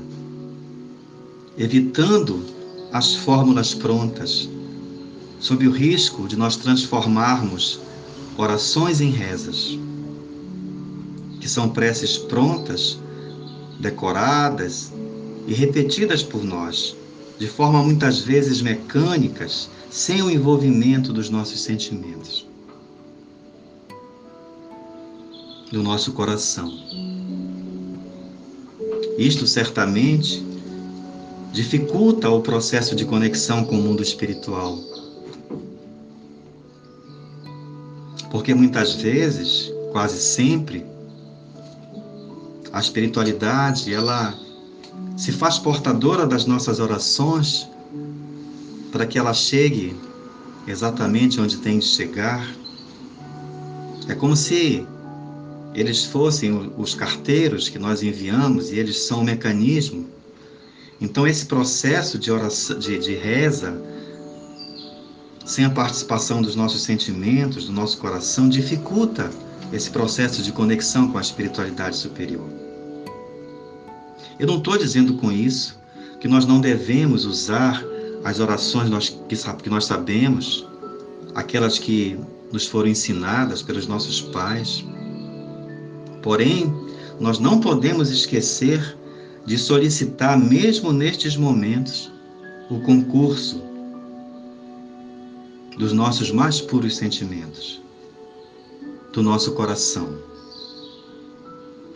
evitando 1.56 2.44
as 2.92 3.14
fórmulas 3.14 3.74
prontas, 3.74 4.48
sob 5.40 5.66
o 5.66 5.70
risco 5.70 6.28
de 6.28 6.36
nós 6.36 6.56
transformarmos 6.56 7.80
orações 8.36 9.00
em 9.00 9.10
rezas, 9.10 9.78
que 11.40 11.48
são 11.48 11.68
preces 11.68 12.16
prontas, 12.16 12.98
decoradas 13.80 14.92
e 15.46 15.52
repetidas 15.52 16.22
por 16.22 16.44
nós, 16.44 16.96
de 17.38 17.48
forma 17.48 17.82
muitas 17.82 18.20
vezes 18.20 18.62
mecânicas, 18.62 19.68
sem 19.90 20.22
o 20.22 20.30
envolvimento 20.30 21.12
dos 21.12 21.28
nossos 21.28 21.60
sentimentos, 21.62 22.46
do 25.70 25.82
nosso 25.82 26.12
coração. 26.12 26.72
Isto 29.18 29.46
certamente 29.46 30.51
dificulta 31.52 32.30
o 32.30 32.40
processo 32.40 32.96
de 32.96 33.04
conexão 33.04 33.64
com 33.64 33.78
o 33.78 33.82
mundo 33.82 34.02
espiritual. 34.02 34.78
Porque 38.30 38.54
muitas 38.54 38.94
vezes, 38.94 39.70
quase 39.92 40.18
sempre, 40.18 40.86
a 42.72 42.80
espiritualidade, 42.80 43.92
ela 43.92 44.34
se 45.16 45.30
faz 45.30 45.58
portadora 45.58 46.26
das 46.26 46.46
nossas 46.46 46.80
orações 46.80 47.68
para 48.90 49.04
que 49.04 49.18
ela 49.18 49.34
chegue 49.34 49.94
exatamente 50.66 51.38
onde 51.38 51.58
tem 51.58 51.78
de 51.78 51.84
chegar. 51.84 52.46
É 54.08 54.14
como 54.14 54.34
se 54.34 54.86
eles 55.74 56.04
fossem 56.04 56.72
os 56.78 56.94
carteiros 56.94 57.68
que 57.68 57.78
nós 57.78 58.02
enviamos 58.02 58.70
e 58.70 58.78
eles 58.78 58.98
são 59.02 59.20
o 59.20 59.24
mecanismo. 59.24 60.06
Então, 61.02 61.26
esse 61.26 61.46
processo 61.46 62.16
de, 62.16 62.30
oração, 62.30 62.78
de, 62.78 62.96
de 62.96 63.16
reza, 63.16 63.76
sem 65.44 65.64
a 65.64 65.70
participação 65.70 66.40
dos 66.40 66.54
nossos 66.54 66.82
sentimentos, 66.82 67.64
do 67.64 67.72
nosso 67.72 67.98
coração, 67.98 68.48
dificulta 68.48 69.28
esse 69.72 69.90
processo 69.90 70.40
de 70.42 70.52
conexão 70.52 71.10
com 71.10 71.18
a 71.18 71.20
espiritualidade 71.20 71.96
superior. 71.96 72.48
Eu 74.38 74.46
não 74.46 74.58
estou 74.58 74.78
dizendo 74.78 75.14
com 75.14 75.32
isso 75.32 75.76
que 76.20 76.28
nós 76.28 76.46
não 76.46 76.60
devemos 76.60 77.24
usar 77.24 77.84
as 78.22 78.38
orações 78.38 79.18
que, 79.28 79.68
nós 79.68 79.86
sabemos, 79.86 80.64
aquelas 81.34 81.80
que 81.80 82.16
nos 82.52 82.64
foram 82.64 82.88
ensinadas 82.88 83.60
pelos 83.60 83.88
nossos 83.88 84.20
pais. 84.20 84.84
Porém, 86.22 86.72
nós 87.18 87.40
não 87.40 87.58
podemos 87.58 88.08
esquecer 88.08 88.96
de 89.44 89.58
solicitar, 89.58 90.38
mesmo 90.38 90.92
nestes 90.92 91.36
momentos, 91.36 92.10
o 92.70 92.80
concurso 92.80 93.60
dos 95.76 95.92
nossos 95.92 96.30
mais 96.30 96.60
puros 96.60 96.96
sentimentos, 96.96 97.82
do 99.12 99.22
nosso 99.22 99.52
coração. 99.52 100.16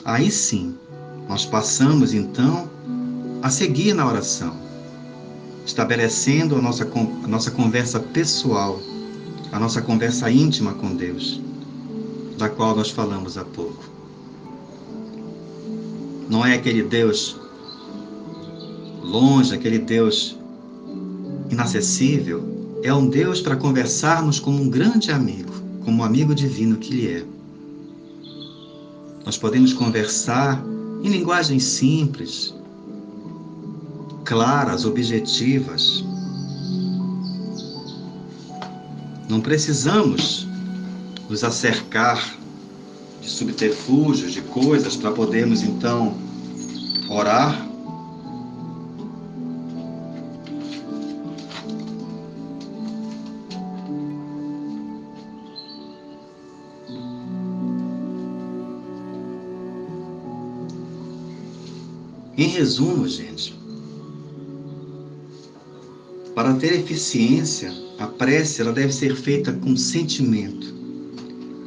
Aí 0.05 0.31
sim, 0.31 0.77
nós 1.29 1.45
passamos 1.45 2.13
então 2.13 2.69
a 3.43 3.51
seguir 3.51 3.95
na 3.95 4.07
oração, 4.07 4.57
estabelecendo 5.65 6.57
a 6.57 6.63
nossa, 6.63 6.85
a 7.25 7.29
nossa 7.29 7.51
conversa 7.51 8.01
pessoal, 8.01 8.81
a 9.53 9.59
nossa 9.59 9.81
conversa 9.83 10.31
íntima 10.31 10.75
com 10.75 10.95
Deus, 10.95 11.41
da 12.39 12.49
qual 12.49 12.75
nós 12.75 12.91
falamos 12.91 13.39
há 13.39 13.45
pouco. 13.45 13.96
Não 16.29 16.45
é 16.45 16.55
aquele 16.55 16.83
Deus 16.83 17.37
longe, 19.03 19.55
aquele 19.55 19.79
Deus 19.79 20.37
inacessível, 21.51 22.79
é 22.83 22.93
um 22.93 23.09
Deus 23.09 23.41
para 23.41 23.57
conversarmos 23.57 24.41
como 24.41 24.63
um 24.63 24.69
grande 24.69 25.11
amigo, 25.11 25.53
como 25.85 26.03
um 26.03 26.05
amigo 26.05 26.35
divino 26.35 26.77
que 26.77 26.93
Ele 26.93 27.09
é. 27.09 27.25
Nós 29.25 29.37
podemos 29.37 29.73
conversar 29.73 30.63
em 31.03 31.09
linguagem 31.09 31.59
simples, 31.59 32.55
claras, 34.25 34.85
objetivas. 34.85 36.05
Não 39.29 39.41
precisamos 39.41 40.47
nos 41.29 41.43
acercar 41.43 42.36
de 43.21 43.29
subterfúgios, 43.29 44.33
de 44.33 44.43
coisas 44.43 44.97
para 44.97 45.11
podermos 45.11 45.63
então 45.63 46.17
orar 47.09 47.67
Em 62.39 62.49
resumo, 62.49 63.09
gente, 63.09 63.59
para 66.35 66.53
ter 66.57 66.75
eficiência, 66.75 67.73
a 67.99 68.07
prece 68.07 68.61
ela 68.61 68.75
deve 68.75 68.93
ser 68.93 69.17
feita 69.17 69.55
com 69.55 69.75
sentimento. 69.75 70.86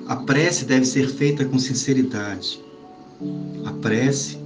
A 0.09 0.15
prece 0.15 0.65
deve 0.65 0.85
ser 0.85 1.07
feita 1.07 1.45
com 1.45 1.59
sinceridade. 1.59 2.59
A 3.63 3.71
prece 3.73 4.39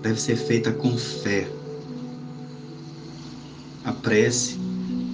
deve 0.00 0.20
ser 0.20 0.36
feita 0.36 0.70
com 0.70 0.96
fé. 0.96 1.48
A 3.84 3.92
prece 3.92 4.56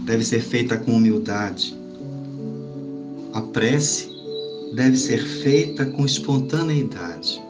deve 0.04 0.22
ser 0.26 0.42
feita 0.42 0.76
com 0.76 0.92
humildade. 0.92 1.74
A 3.32 3.40
prece 3.40 4.10
deve 4.74 4.98
ser 4.98 5.24
feita 5.24 5.86
com 5.86 6.04
espontaneidade. 6.04 7.40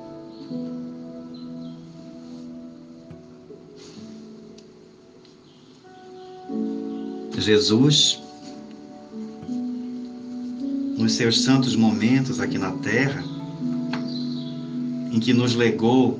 Jesus, 7.36 8.20
nos 10.98 11.12
seus 11.12 11.42
santos 11.42 11.76
momentos 11.76 12.40
aqui 12.40 12.58
na 12.58 12.72
terra, 12.72 13.22
em 15.12 15.20
que 15.20 15.32
nos 15.32 15.54
legou 15.54 16.18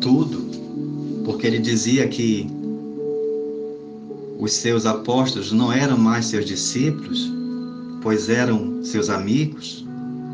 tudo, 0.00 0.48
porque 1.26 1.46
ele 1.46 1.58
dizia 1.58 2.08
que 2.08 2.48
os 4.38 4.54
seus 4.54 4.86
apóstolos 4.86 5.52
não 5.52 5.70
eram 5.70 5.98
mais 5.98 6.26
seus 6.26 6.46
discípulos, 6.46 7.30
pois 8.00 8.30
eram 8.30 8.82
seus 8.82 9.10
amigos, 9.10 9.84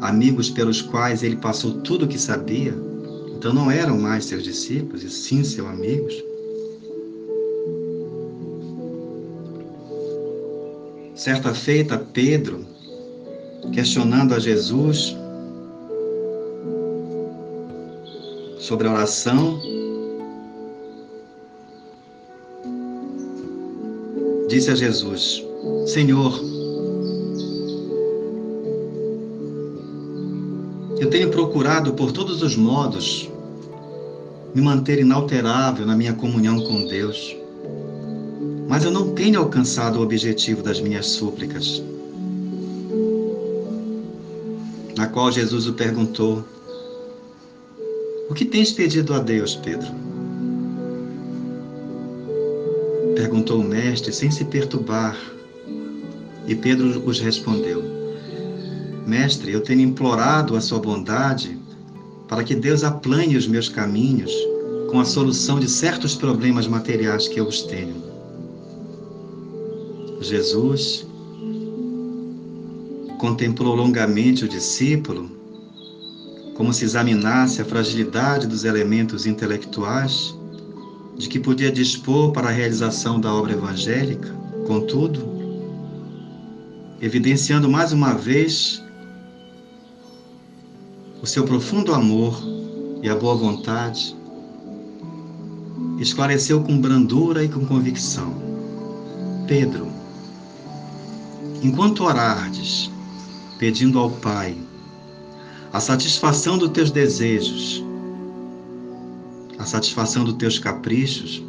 amigos 0.00 0.48
pelos 0.48 0.80
quais 0.80 1.22
ele 1.24 1.36
passou 1.36 1.80
tudo 1.80 2.04
o 2.04 2.08
que 2.08 2.18
sabia. 2.18 2.74
Então 3.36 3.52
não 3.52 3.70
eram 3.70 3.98
mais 3.98 4.26
seus 4.26 4.44
discípulos, 4.44 5.02
e 5.02 5.10
sim 5.10 5.42
seus 5.42 5.66
amigos. 5.66 6.14
Certa 11.24 11.54
feita, 11.54 11.96
Pedro, 12.12 12.66
questionando 13.72 14.34
a 14.34 14.38
Jesus 14.38 15.16
sobre 18.58 18.86
a 18.86 18.92
oração, 18.92 19.58
disse 24.50 24.70
a 24.70 24.74
Jesus: 24.74 25.42
Senhor, 25.86 26.38
eu 31.00 31.08
tenho 31.08 31.30
procurado 31.30 31.94
por 31.94 32.12
todos 32.12 32.42
os 32.42 32.54
modos 32.54 33.30
me 34.54 34.60
manter 34.60 34.98
inalterável 34.98 35.86
na 35.86 35.96
minha 35.96 36.12
comunhão 36.12 36.60
com 36.64 36.86
Deus 36.86 37.34
mas 38.68 38.84
eu 38.84 38.90
não 38.90 39.14
tenho 39.14 39.40
alcançado 39.40 39.98
o 39.98 40.02
objetivo 40.02 40.62
das 40.62 40.80
minhas 40.80 41.06
súplicas. 41.06 41.82
Na 44.96 45.06
qual 45.06 45.30
Jesus 45.30 45.66
o 45.66 45.72
perguntou: 45.72 46.44
O 48.30 48.34
que 48.34 48.44
tens 48.44 48.72
pedido 48.72 49.12
a 49.14 49.18
Deus, 49.18 49.56
Pedro? 49.56 49.88
Perguntou 53.14 53.60
o 53.60 53.64
mestre 53.64 54.12
sem 54.12 54.30
se 54.30 54.44
perturbar. 54.44 55.16
E 56.46 56.54
Pedro 56.54 57.02
os 57.06 57.20
respondeu: 57.20 57.82
Mestre, 59.06 59.52
eu 59.52 59.60
tenho 59.60 59.80
implorado 59.80 60.56
a 60.56 60.60
sua 60.60 60.78
bondade 60.78 61.58
para 62.28 62.42
que 62.42 62.54
Deus 62.54 62.82
aplane 62.84 63.36
os 63.36 63.46
meus 63.46 63.68
caminhos 63.68 64.32
com 64.90 65.00
a 65.00 65.04
solução 65.04 65.58
de 65.58 65.68
certos 65.68 66.14
problemas 66.14 66.66
materiais 66.66 67.28
que 67.28 67.38
eu 67.38 67.46
os 67.46 67.62
tenho. 67.62 68.13
Jesus 70.24 71.06
contemplou 73.18 73.74
longamente 73.74 74.44
o 74.44 74.48
discípulo, 74.48 75.30
como 76.54 76.72
se 76.72 76.84
examinasse 76.84 77.62
a 77.62 77.64
fragilidade 77.64 78.46
dos 78.46 78.64
elementos 78.64 79.26
intelectuais 79.26 80.34
de 81.16 81.28
que 81.28 81.38
podia 81.38 81.70
dispor 81.70 82.32
para 82.32 82.48
a 82.48 82.52
realização 82.52 83.20
da 83.20 83.32
obra 83.32 83.52
evangélica. 83.52 84.32
Contudo, 84.66 85.20
evidenciando 87.00 87.68
mais 87.68 87.92
uma 87.92 88.14
vez 88.14 88.82
o 91.22 91.26
seu 91.26 91.44
profundo 91.44 91.94
amor 91.94 92.38
e 93.02 93.08
a 93.08 93.14
boa 93.14 93.34
vontade, 93.34 94.16
esclareceu 95.98 96.62
com 96.62 96.78
brandura 96.78 97.44
e 97.44 97.48
com 97.48 97.64
convicção: 97.64 98.34
Pedro, 99.46 100.03
enquanto 101.64 102.04
orardes, 102.04 102.90
pedindo 103.58 103.98
ao 103.98 104.10
Pai 104.10 104.54
a 105.72 105.80
satisfação 105.80 106.58
dos 106.58 106.68
teus 106.68 106.90
desejos, 106.90 107.82
a 109.58 109.64
satisfação 109.64 110.24
dos 110.24 110.34
teus 110.34 110.58
caprichos, 110.58 111.42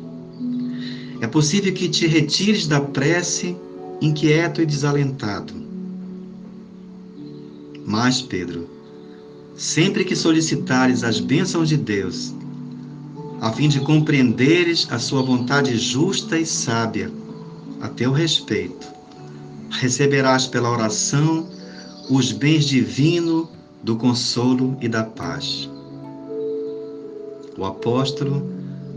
é 1.20 1.28
possível 1.28 1.74
que 1.74 1.90
te 1.90 2.08
retires 2.08 2.66
da 2.66 2.80
prece 2.80 3.58
inquieto 4.02 4.62
e 4.62 4.66
desalentado. 4.66 5.54
Mas, 7.86 8.22
Pedro, 8.22 8.70
sempre 9.58 10.06
que 10.06 10.16
solicitares 10.16 11.04
as 11.04 11.20
bênçãos 11.20 11.68
de 11.68 11.76
Deus, 11.76 12.34
a 13.42 13.52
fim 13.52 13.68
de 13.68 13.82
compreenderes 13.82 14.88
a 14.90 14.98
sua 14.98 15.22
vontade 15.22 15.78
justa 15.78 16.40
e 16.40 16.46
sábia 16.46 17.12
a 17.82 17.90
teu 17.90 18.14
respeito, 18.14 18.95
receberás 19.80 20.48
pela 20.48 20.72
oração 20.72 21.48
os 22.10 22.32
bens 22.32 22.66
divinos 22.66 23.48
do 23.84 23.96
consolo 23.96 24.78
e 24.82 24.88
da 24.88 25.04
paz. 25.04 25.70
O 27.58 27.66
apóstolo 27.66 28.50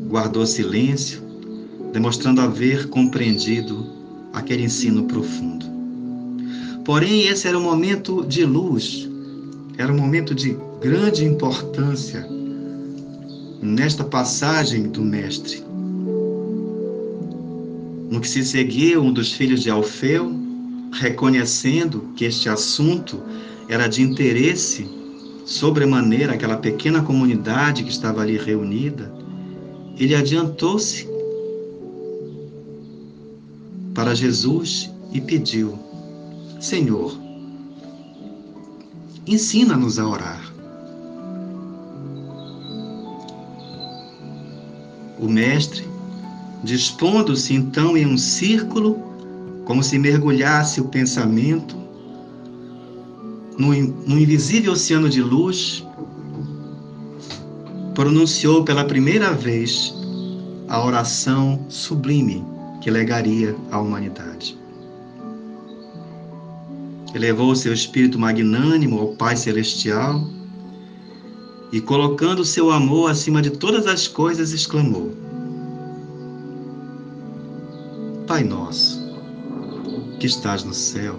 guardou 0.08 0.46
silêncio, 0.46 1.22
demonstrando 1.92 2.40
haver 2.40 2.88
compreendido 2.88 3.86
aquele 4.32 4.64
ensino 4.64 5.04
profundo. 5.04 5.66
Porém, 6.84 7.26
esse 7.26 7.46
era 7.46 7.58
um 7.58 7.62
momento 7.62 8.24
de 8.26 8.44
luz 8.44 9.08
era 9.78 9.92
um 9.92 9.96
momento 9.96 10.34
de 10.34 10.58
grande 10.80 11.24
importância 11.24 12.28
nesta 13.62 14.02
passagem 14.02 14.88
do 14.88 15.02
Mestre. 15.02 15.62
No 18.10 18.20
que 18.20 18.28
se 18.28 18.44
seguiu, 18.44 19.02
um 19.02 19.12
dos 19.12 19.32
filhos 19.32 19.62
de 19.62 19.70
Alfeu, 19.70 20.34
reconhecendo 20.92 22.12
que 22.16 22.24
este 22.24 22.48
assunto 22.48 23.22
era 23.68 23.87
de 23.87 24.03
interesse 24.03 24.88
sobremaneira 25.44 26.35
aquela 26.35 26.57
pequena 26.59 27.03
comunidade 27.03 27.83
que 27.83 27.90
estava 27.90 28.20
ali 28.20 28.37
reunida, 28.37 29.12
ele 29.96 30.14
adiantou-se 30.14 31.09
para 33.94 34.14
Jesus 34.14 34.90
e 35.12 35.20
pediu: 35.20 35.79
Senhor, 36.61 37.18
ensina-nos 39.27 39.98
a 39.98 40.07
orar. 40.07 40.53
O 45.18 45.29
mestre, 45.29 45.85
dispondo-se 46.62 47.55
então 47.55 47.96
em 47.96 48.07
um 48.07 48.16
círculo, 48.16 49.08
como 49.68 49.83
se 49.83 49.98
mergulhasse 49.98 50.81
o 50.81 50.87
pensamento 50.87 51.76
no, 53.59 53.68
no 53.68 54.18
invisível 54.18 54.72
oceano 54.72 55.11
de 55.11 55.20
luz, 55.20 55.87
pronunciou 57.94 58.64
pela 58.64 58.83
primeira 58.83 59.31
vez 59.31 59.92
a 60.68 60.83
oração 60.83 61.66
sublime 61.68 62.42
que 62.81 62.90
legaria 62.90 63.54
à 63.70 63.78
humanidade. 63.78 64.57
Elevou 67.14 67.54
seu 67.54 67.74
espírito 67.74 68.18
magnânimo 68.18 68.98
ao 68.98 69.09
Pai 69.16 69.37
Celestial 69.37 70.26
e, 71.70 71.78
colocando 71.78 72.42
seu 72.42 72.70
amor 72.70 73.11
acima 73.11 73.42
de 73.42 73.50
todas 73.50 73.87
as 73.87 74.09
coisas, 74.09 74.52
exclamou: 74.52 75.12
Pai 78.26 78.42
nosso, 78.42 78.97
que 80.18 80.26
estás 80.26 80.64
no 80.64 80.74
céu, 80.74 81.18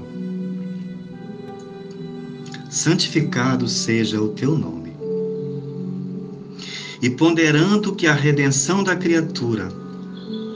santificado 2.69 3.67
seja 3.67 4.21
o 4.21 4.29
teu 4.29 4.57
nome. 4.57 4.93
E 7.01 7.09
ponderando 7.09 7.95
que 7.95 8.07
a 8.07 8.13
redenção 8.13 8.83
da 8.83 8.95
criatura 8.95 9.69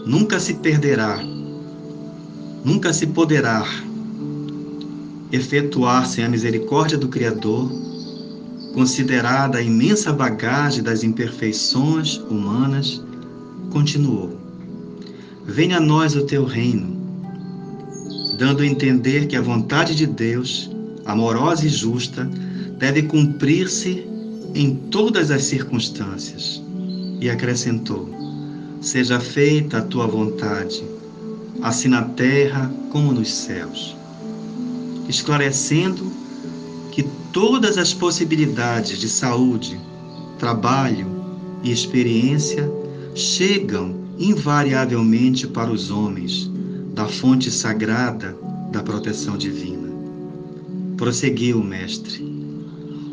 nunca 0.06 0.39
se 0.39 0.56
perderá, 0.56 1.19
nunca 2.63 2.91
se 2.91 3.08
poderá 3.08 3.65
efetuar 5.32 6.06
sem 6.06 6.25
a 6.25 6.29
misericórdia 6.29 6.97
do 6.97 7.08
Criador, 7.08 7.71
considerada 8.73 9.58
a 9.58 9.62
imensa 9.62 10.13
bagagem 10.13 10.84
das 10.84 11.03
imperfeições 11.03 12.17
humanas, 12.29 13.03
continuou: 13.71 14.38
Venha 15.45 15.77
a 15.77 15.82
nós 15.82 16.15
o 16.15 16.25
teu 16.25 16.45
reino, 16.45 16.92
dando 18.43 18.62
a 18.62 18.67
entender 18.67 19.27
que 19.27 19.38
a 19.38 19.41
vontade 19.41 19.95
de 19.95 20.06
Deus, 20.06 20.69
amorosa 21.06 21.65
e 21.65 21.69
justa, 21.69 22.29
deve 22.77 23.03
cumprir-se 23.03 24.06
em 24.53 24.75
todas 24.91 25.32
as 25.32 25.45
circunstâncias. 25.45 26.62
E 27.21 27.29
acrescentou: 27.29 28.10
Seja 28.82 29.17
feita 29.21 29.77
a 29.77 29.82
tua 29.82 30.08
vontade, 30.08 30.84
assim 31.62 31.88
na 31.88 32.01
terra 32.01 32.69
como 32.91 33.13
nos 33.13 33.32
céus 33.34 33.95
esclarecendo 35.08 36.12
que 36.91 37.03
todas 37.34 37.77
as 37.77 37.93
possibilidades 37.93 38.97
de 38.99 39.10
saúde, 39.10 39.77
trabalho 40.39 41.06
e 41.62 41.71
experiência 41.71 42.71
chegam 43.13 43.95
invariavelmente 44.17 45.45
para 45.45 45.69
os 45.69 45.91
homens 45.91 46.52
da 46.93 47.08
fonte 47.08 47.49
sagrada 47.49 48.38
da 48.71 48.84
proteção 48.84 49.36
divina. 49.36 49.89
Prosseguiu 50.95 51.60
o 51.60 51.63
Mestre. 51.63 52.23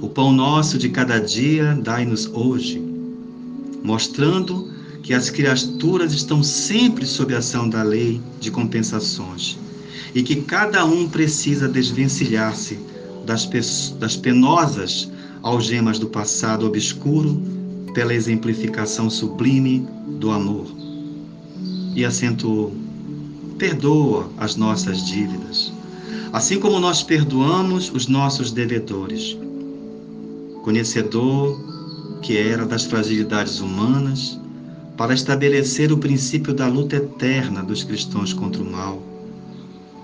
O 0.02 0.08
pão 0.08 0.32
nosso 0.32 0.78
de 0.78 0.90
cada 0.90 1.18
dia 1.18 1.78
dai-nos 1.82 2.26
hoje, 2.26 2.82
mostrando 3.82 4.70
que 5.02 5.14
as 5.14 5.30
criaturas 5.30 6.12
estão 6.12 6.42
sempre 6.42 7.06
sob 7.06 7.34
a 7.34 7.38
ação 7.38 7.68
da 7.68 7.82
lei 7.82 8.20
de 8.38 8.50
compensações 8.50 9.58
e 10.14 10.22
que 10.22 10.36
cada 10.36 10.84
um 10.84 11.08
precisa 11.08 11.66
desvencilhar-se 11.66 12.78
das, 13.24 13.48
das 13.98 14.16
penosas 14.16 15.10
algemas 15.42 15.98
do 15.98 16.08
passado 16.08 16.66
obscuro 16.66 17.42
pela 17.94 18.14
exemplificação 18.14 19.08
sublime 19.08 19.86
do 20.18 20.30
amor. 20.30 20.66
E 21.94 22.04
acentuou: 22.04 22.74
perdoa 23.60 24.28
as 24.38 24.56
nossas 24.56 25.06
dívidas, 25.06 25.72
assim 26.32 26.58
como 26.58 26.80
nós 26.80 27.04
perdoamos 27.04 27.92
os 27.94 28.08
nossos 28.08 28.50
devedores. 28.50 29.36
Conhecedor 30.64 31.60
que 32.22 32.36
era 32.36 32.66
das 32.66 32.84
fragilidades 32.84 33.60
humanas, 33.60 34.40
para 34.96 35.14
estabelecer 35.14 35.92
o 35.92 35.98
princípio 35.98 36.52
da 36.52 36.66
luta 36.66 36.96
eterna 36.96 37.62
dos 37.62 37.84
cristãos 37.84 38.32
contra 38.32 38.60
o 38.60 38.70
mal 38.70 39.10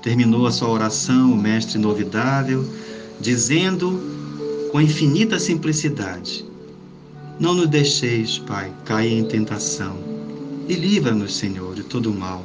Terminou 0.07 0.47
a 0.47 0.53
sua 0.53 0.69
oração 0.69 1.33
o 1.33 1.37
mestre 1.37 1.81
novidável, 1.81 2.65
dizendo 3.21 4.01
com 4.71 4.81
infinita 4.81 5.37
simplicidade: 5.37 6.45
Não 7.41 7.55
nos 7.55 7.67
deixeis, 7.69 8.39
Pai, 8.39 8.73
cair 8.85 9.19
em 9.19 9.25
tentação, 9.25 9.97
e 10.69 10.75
livra-nos, 10.75 11.37
Senhor, 11.37 11.75
de 11.75 11.83
todo 11.83 12.15
mal, 12.15 12.45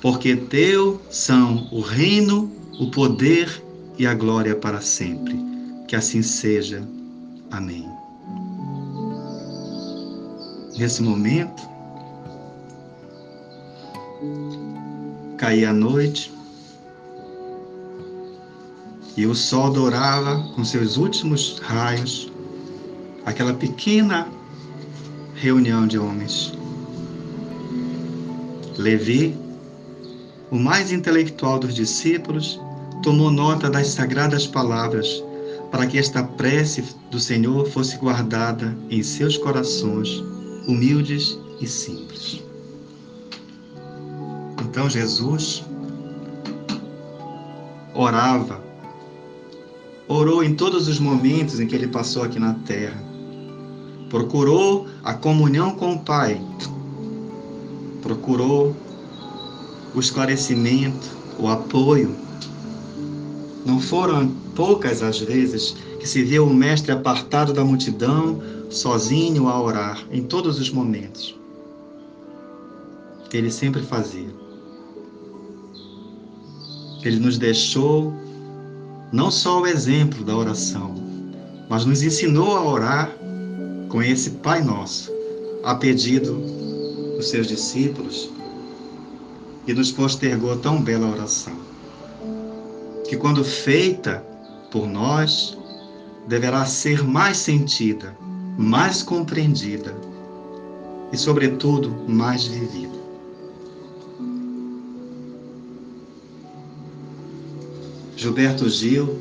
porque 0.00 0.36
teu 0.36 1.00
são 1.10 1.68
o 1.70 1.80
reino, 1.80 2.50
o 2.78 2.90
poder 2.90 3.62
e 3.98 4.06
a 4.06 4.14
glória 4.14 4.54
para 4.54 4.80
sempre. 4.80 5.38
Que 5.86 5.96
assim 5.96 6.22
seja. 6.22 6.86
Amém. 7.50 7.90
nesse 10.80 11.02
momento. 11.02 11.68
Caía 15.36 15.70
a 15.70 15.72
noite 15.72 16.32
e 19.16 19.26
o 19.26 19.34
sol 19.34 19.70
dourava 19.70 20.42
com 20.54 20.64
seus 20.64 20.96
últimos 20.96 21.58
raios 21.58 22.32
aquela 23.26 23.52
pequena 23.52 24.26
reunião 25.34 25.86
de 25.86 25.98
homens. 25.98 26.52
Levi, 28.78 29.36
o 30.50 30.58
mais 30.58 30.90
intelectual 30.90 31.58
dos 31.58 31.74
discípulos, 31.74 32.60
tomou 33.02 33.30
nota 33.30 33.70
das 33.70 33.88
sagradas 33.88 34.46
palavras 34.46 35.22
para 35.70 35.86
que 35.86 35.98
esta 35.98 36.22
prece 36.22 36.84
do 37.10 37.20
Senhor 37.20 37.66
fosse 37.68 37.96
guardada 37.96 38.76
em 38.90 39.02
seus 39.02 39.36
corações, 39.36 40.22
humildes 40.66 41.38
e 41.60 41.66
simples. 41.66 42.42
Então 44.62 44.90
Jesus 44.90 45.64
orava, 47.94 48.60
orou 50.08 50.42
em 50.42 50.54
todos 50.54 50.88
os 50.88 50.98
momentos 50.98 51.60
em 51.60 51.66
que 51.66 51.74
ele 51.74 51.88
passou 51.88 52.22
aqui 52.22 52.38
na 52.38 52.54
terra. 52.54 53.00
Procurou 54.08 54.88
a 55.04 55.14
comunhão 55.14 55.76
com 55.76 55.94
o 55.94 56.00
Pai, 56.00 56.40
procurou 58.02 58.74
o 59.94 60.00
esclarecimento, 60.00 61.08
o 61.38 61.48
apoio. 61.48 62.14
Não 63.64 63.80
foram 63.80 64.28
poucas 64.54 65.02
as 65.02 65.18
vezes 65.18 65.74
que 65.98 66.08
se 66.08 66.22
viu 66.22 66.46
o 66.46 66.54
mestre 66.54 66.92
apartado 66.92 67.52
da 67.52 67.64
multidão, 67.64 68.40
sozinho 68.70 69.48
a 69.48 69.60
orar, 69.60 70.02
em 70.10 70.22
todos 70.22 70.58
os 70.58 70.70
momentos. 70.70 71.36
Ele 73.32 73.50
sempre 73.50 73.82
fazia. 73.82 74.34
Ele 77.02 77.18
nos 77.18 77.38
deixou 77.38 78.12
não 79.12 79.30
só 79.30 79.60
o 79.60 79.66
exemplo 79.66 80.24
da 80.24 80.36
oração, 80.36 80.94
mas 81.68 81.84
nos 81.84 82.02
ensinou 82.02 82.56
a 82.56 82.64
orar 82.64 83.10
com 83.88 84.02
esse 84.02 84.30
Pai 84.30 84.62
Nosso, 84.62 85.12
a 85.64 85.74
pedido 85.74 86.34
dos 87.16 87.28
seus 87.28 87.46
discípulos, 87.46 88.30
e 89.70 89.72
nos 89.72 89.92
postergou 89.92 90.56
tão 90.56 90.82
bela 90.82 91.08
oração, 91.08 91.56
que 93.08 93.16
quando 93.16 93.44
feita 93.44 94.20
por 94.68 94.88
nós, 94.88 95.56
deverá 96.26 96.66
ser 96.66 97.04
mais 97.04 97.36
sentida, 97.36 98.16
mais 98.58 99.00
compreendida 99.00 99.96
e, 101.12 101.16
sobretudo, 101.16 101.94
mais 102.08 102.46
vivida. 102.46 102.98
Gilberto 108.16 108.68
Gil, 108.68 109.20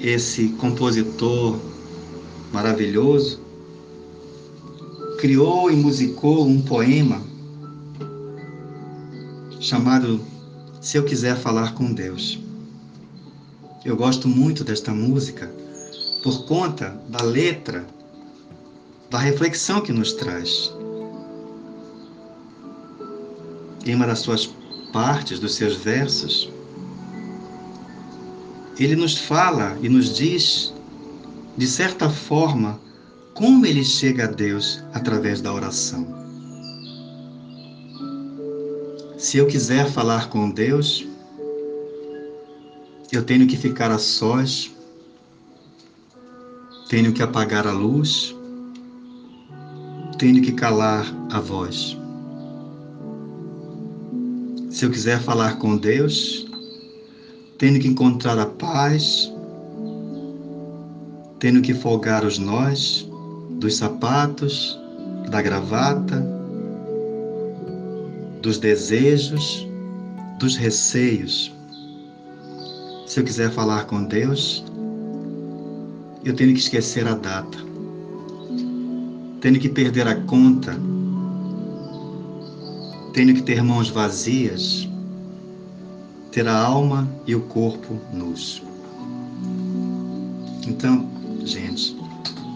esse 0.00 0.50
compositor 0.50 1.58
maravilhoso, 2.52 3.40
criou 5.18 5.68
e 5.68 5.74
musicou 5.74 6.46
um 6.46 6.62
poema 6.62 7.31
chamado 9.62 10.20
Se 10.80 10.98
Eu 10.98 11.04
Quiser 11.04 11.36
Falar 11.36 11.72
com 11.74 11.92
Deus. 11.94 12.40
Eu 13.84 13.96
gosto 13.96 14.26
muito 14.26 14.64
desta 14.64 14.90
música 14.90 15.48
por 16.24 16.46
conta 16.46 17.00
da 17.08 17.22
letra, 17.22 17.86
da 19.08 19.18
reflexão 19.18 19.80
que 19.80 19.92
nos 19.92 20.14
traz. 20.14 20.72
Em 23.86 23.94
uma 23.94 24.08
das 24.08 24.18
suas 24.18 24.52
partes, 24.92 25.38
dos 25.38 25.54
seus 25.54 25.76
versos, 25.76 26.50
ele 28.76 28.96
nos 28.96 29.16
fala 29.16 29.78
e 29.80 29.88
nos 29.88 30.12
diz, 30.12 30.74
de 31.56 31.68
certa 31.68 32.10
forma, 32.10 32.80
como 33.32 33.64
ele 33.64 33.84
chega 33.84 34.24
a 34.24 34.28
Deus 34.28 34.82
através 34.92 35.40
da 35.40 35.52
oração. 35.52 36.21
Se 39.22 39.38
eu 39.38 39.46
quiser 39.46 39.88
falar 39.88 40.28
com 40.30 40.50
Deus, 40.50 41.06
eu 43.12 43.22
tenho 43.22 43.46
que 43.46 43.56
ficar 43.56 43.88
a 43.92 43.96
sós, 43.96 44.68
tenho 46.88 47.12
que 47.12 47.22
apagar 47.22 47.64
a 47.64 47.72
luz, 47.72 48.34
tenho 50.18 50.42
que 50.42 50.50
calar 50.50 51.06
a 51.30 51.38
voz. 51.38 51.96
Se 54.68 54.84
eu 54.84 54.90
quiser 54.90 55.20
falar 55.20 55.56
com 55.56 55.76
Deus, 55.76 56.44
tendo 57.58 57.78
que 57.78 57.86
encontrar 57.86 58.40
a 58.40 58.46
paz, 58.46 59.32
tendo 61.38 61.62
que 61.62 61.74
folgar 61.74 62.24
os 62.24 62.38
nós 62.38 63.08
dos 63.52 63.76
sapatos, 63.76 64.76
da 65.30 65.40
gravata, 65.40 66.41
dos 68.42 68.58
desejos, 68.58 69.66
dos 70.38 70.56
receios. 70.56 71.50
Se 73.06 73.20
eu 73.20 73.24
quiser 73.24 73.50
falar 73.50 73.86
com 73.86 74.04
Deus, 74.04 74.64
eu 76.24 76.34
tenho 76.34 76.52
que 76.52 76.60
esquecer 76.60 77.06
a 77.06 77.14
data, 77.14 77.58
tenho 79.40 79.58
que 79.58 79.68
perder 79.68 80.06
a 80.06 80.16
conta, 80.22 80.76
tenho 83.14 83.34
que 83.34 83.42
ter 83.42 83.62
mãos 83.62 83.88
vazias 83.88 84.88
ter 86.32 86.48
a 86.48 86.58
alma 86.58 87.06
e 87.26 87.34
o 87.34 87.42
corpo 87.42 88.00
nus. 88.10 88.62
Então, 90.66 91.06
gente, 91.44 91.94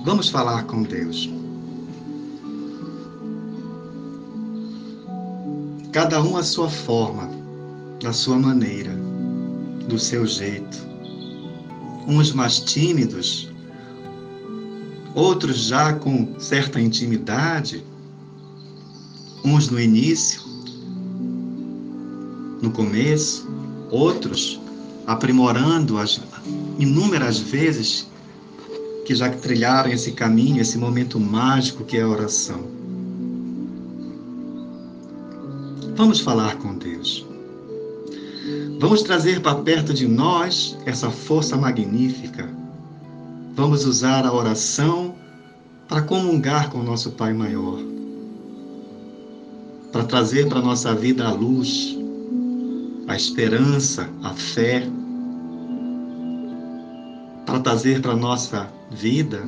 vamos 0.03 0.31
falar 0.31 0.65
com 0.65 0.83
Deus. 0.83 1.36
Cada 5.97 6.23
um 6.23 6.37
à 6.37 6.43
sua 6.43 6.69
forma, 6.69 7.31
da 8.03 8.13
sua 8.13 8.39
maneira, 8.39 8.95
do 9.89 9.99
seu 9.99 10.27
jeito. 10.27 10.77
Uns 12.07 12.33
mais 12.33 12.61
tímidos, 12.61 13.49
outros 15.15 15.57
já 15.57 15.95
com 15.95 16.39
certa 16.39 16.79
intimidade, 16.79 17.83
uns 19.43 19.71
no 19.71 19.81
início, 19.81 20.43
no 22.61 22.71
começo, 22.73 23.49
outros 23.91 24.61
aprimorando 25.07 25.97
as 25.97 26.21
inúmeras 26.79 27.39
vezes 27.39 28.07
que 29.07 29.15
já 29.15 29.31
trilharam 29.31 29.91
esse 29.91 30.13
caminho, 30.13 30.61
esse 30.61 30.77
momento 30.77 31.19
mágico 31.19 31.85
que 31.85 31.97
é 31.97 32.03
a 32.03 32.09
oração. 32.09 32.76
Vamos 35.97 36.21
falar 36.21 36.59
com 36.59 36.75
Deus. 36.77 37.27
Vamos 38.79 39.03
trazer 39.03 39.41
para 39.41 39.55
perto 39.63 39.95
de 39.95 40.07
nós 40.07 40.77
essa 40.85 41.11
força 41.11 41.57
magnífica. 41.57 42.47
Vamos 43.55 43.87
usar 43.87 44.27
a 44.27 44.33
oração 44.33 45.15
para 45.89 46.03
comungar 46.03 46.69
com 46.69 46.81
o 46.81 46.83
nosso 46.83 47.13
Pai 47.13 47.33
Maior, 47.33 47.79
para 49.91 50.05
trazer 50.05 50.47
para 50.49 50.59
a 50.59 50.63
nossa 50.63 50.95
vida 50.95 51.27
a 51.27 51.33
luz, 51.33 51.97
a 53.09 53.17
esperança, 53.17 54.07
a 54.23 54.35
fé, 54.35 54.87
para 57.47 57.59
trazer 57.61 58.03
para 58.03 58.13
a 58.13 58.17
nossa 58.17 58.69
vida 58.91 59.43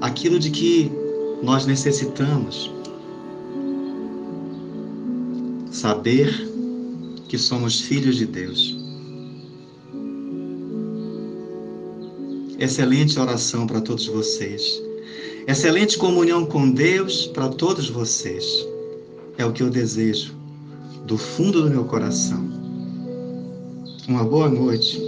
aquilo 0.00 0.38
de 0.38 0.50
que 0.50 0.92
nós 1.42 1.66
necessitamos. 1.66 2.75
Saber 5.76 6.32
que 7.28 7.36
somos 7.36 7.82
filhos 7.82 8.16
de 8.16 8.24
Deus. 8.24 8.74
Excelente 12.58 13.20
oração 13.20 13.66
para 13.66 13.82
todos 13.82 14.06
vocês. 14.06 14.80
Excelente 15.46 15.98
comunhão 15.98 16.46
com 16.46 16.70
Deus 16.70 17.26
para 17.26 17.50
todos 17.50 17.90
vocês. 17.90 18.66
É 19.36 19.44
o 19.44 19.52
que 19.52 19.62
eu 19.62 19.68
desejo 19.68 20.34
do 21.04 21.18
fundo 21.18 21.60
do 21.60 21.68
meu 21.68 21.84
coração. 21.84 22.42
Uma 24.08 24.24
boa 24.24 24.48
noite 24.48 24.98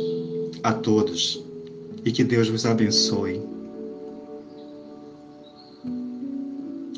a 0.62 0.74
todos 0.74 1.42
e 2.04 2.12
que 2.12 2.22
Deus 2.22 2.46
vos 2.46 2.66
abençoe 2.66 3.40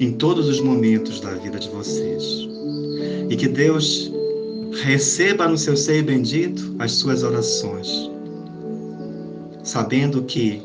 em 0.00 0.10
todos 0.14 0.48
os 0.48 0.60
momentos 0.60 1.20
da 1.20 1.34
vida 1.34 1.60
de 1.60 1.68
vocês. 1.68 2.49
E 3.30 3.36
que 3.36 3.48
Deus 3.48 4.12
receba 4.82 5.48
no 5.48 5.56
seu 5.56 5.76
seio 5.76 6.04
bendito 6.04 6.74
as 6.78 6.92
suas 6.92 7.22
orações, 7.22 8.10
sabendo 9.62 10.22
que 10.24 10.62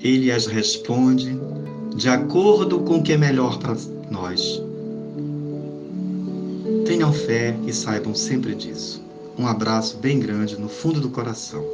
Ele 0.00 0.30
as 0.30 0.46
responde 0.46 1.38
de 1.96 2.08
acordo 2.08 2.80
com 2.80 2.98
o 2.98 3.02
que 3.02 3.12
é 3.12 3.16
melhor 3.16 3.58
para 3.58 3.76
nós. 4.10 4.60
Tenham 6.84 7.12
fé 7.12 7.56
e 7.66 7.72
saibam 7.72 8.14
sempre 8.14 8.54
disso. 8.54 9.02
Um 9.38 9.46
abraço 9.46 9.96
bem 9.98 10.18
grande 10.18 10.58
no 10.58 10.68
fundo 10.68 11.00
do 11.00 11.08
coração. 11.08 11.64